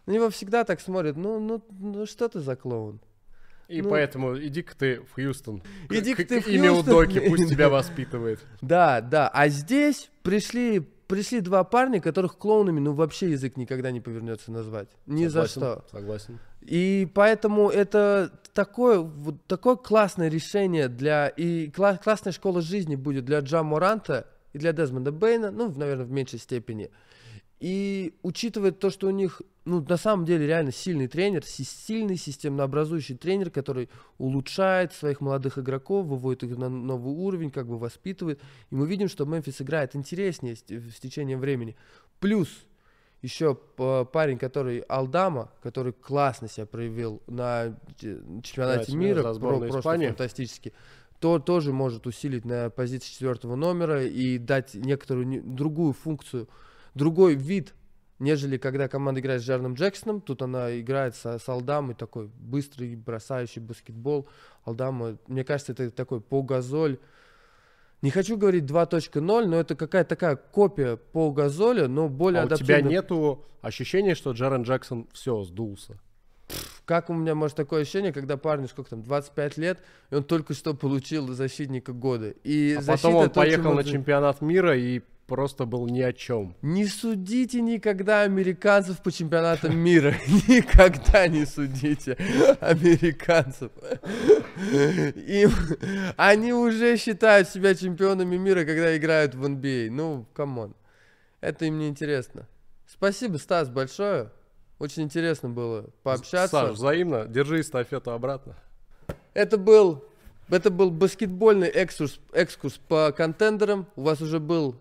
[0.06, 3.00] на него всегда так смотрят, ну, ну, ну что ты за клоун?
[3.68, 5.62] И ну, поэтому иди-ка ты в Хьюстон.
[5.88, 6.54] Иди-ка ты в Хьюстон.
[6.54, 8.40] Имя у Доки, пусть тебя воспитывает.
[8.60, 9.28] Да, да.
[9.28, 14.88] А здесь пришли пришли два парня, которых клоунами, ну, вообще язык никогда не повернется назвать.
[15.06, 15.84] Ни согласен, за что.
[15.90, 16.38] Согласен.
[16.62, 21.28] И поэтому это такое, вот такое классное решение для...
[21.28, 26.04] И кла- классная школа жизни будет для Джа Моранта и для Дезмонда Бейна, ну, наверное,
[26.04, 26.90] в меньшей степени.
[27.60, 33.16] И учитывая то, что у них, ну, на самом деле реально сильный тренер, сильный системнообразующий
[33.16, 38.40] тренер, который улучшает своих молодых игроков, выводит их на новый уровень, как бы воспитывает.
[38.70, 41.76] И мы видим, что Мемфис играет интереснее с, с течением времени.
[42.18, 42.48] Плюс
[43.20, 50.06] еще парень, который Алдама, который классно себя проявил на чемпионате да, мира, про, просто Испании.
[50.06, 50.72] фантастически,
[51.18, 56.48] то тоже может усилить на позиции четвертого номера и дать некоторую другую функцию
[56.94, 57.74] другой вид,
[58.18, 60.20] нежели когда команда играет с Джарном Джексоном.
[60.20, 64.28] Тут она играет с, с Алдамой, такой быстрый, бросающий баскетбол.
[64.64, 66.98] Алдама, мне кажется, это такой по-газоль.
[68.02, 72.76] Не хочу говорить 2.0, но это какая-то такая копия по газоля, но более а адаптивная.
[72.76, 75.98] у тебя нету ощущения, что Джарен Джексон все, сдулся?
[76.86, 79.78] Как у меня может такое ощущение, когда парню сколько там, 25 лет,
[80.10, 82.30] и он только что получил защитника года.
[82.42, 86.56] И а потом он поехал на чемпионат мира и просто был ни о чем.
[86.60, 90.12] Не судите никогда американцев по чемпионатам мира.
[90.48, 92.16] Никогда не судите
[92.60, 93.70] американцев.
[95.28, 95.52] Им,
[96.16, 99.86] они уже считают себя чемпионами мира, когда играют в NBA.
[99.86, 99.90] А.
[99.92, 100.74] Ну, come on.
[101.40, 102.48] Это им не интересно.
[102.88, 104.32] Спасибо, Стас, большое.
[104.80, 106.56] Очень интересно было пообщаться.
[106.56, 107.26] Саш, взаимно.
[107.26, 108.56] Держи эстафету обратно.
[109.34, 110.04] Это был,
[110.48, 113.86] это был баскетбольный экскурс, экскурс по контендерам.
[113.94, 114.74] У вас уже был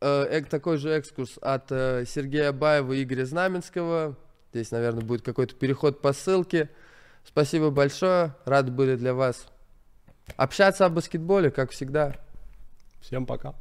[0.00, 4.16] э, такой же экскурс от э, Сергея Баева и Игоря Знаменского.
[4.52, 6.70] Здесь, наверное, будет какой-то переход по ссылке.
[7.24, 8.34] Спасибо большое.
[8.44, 9.46] Рады были для вас
[10.36, 12.14] общаться о баскетболе, как всегда.
[13.00, 13.54] Всем пока.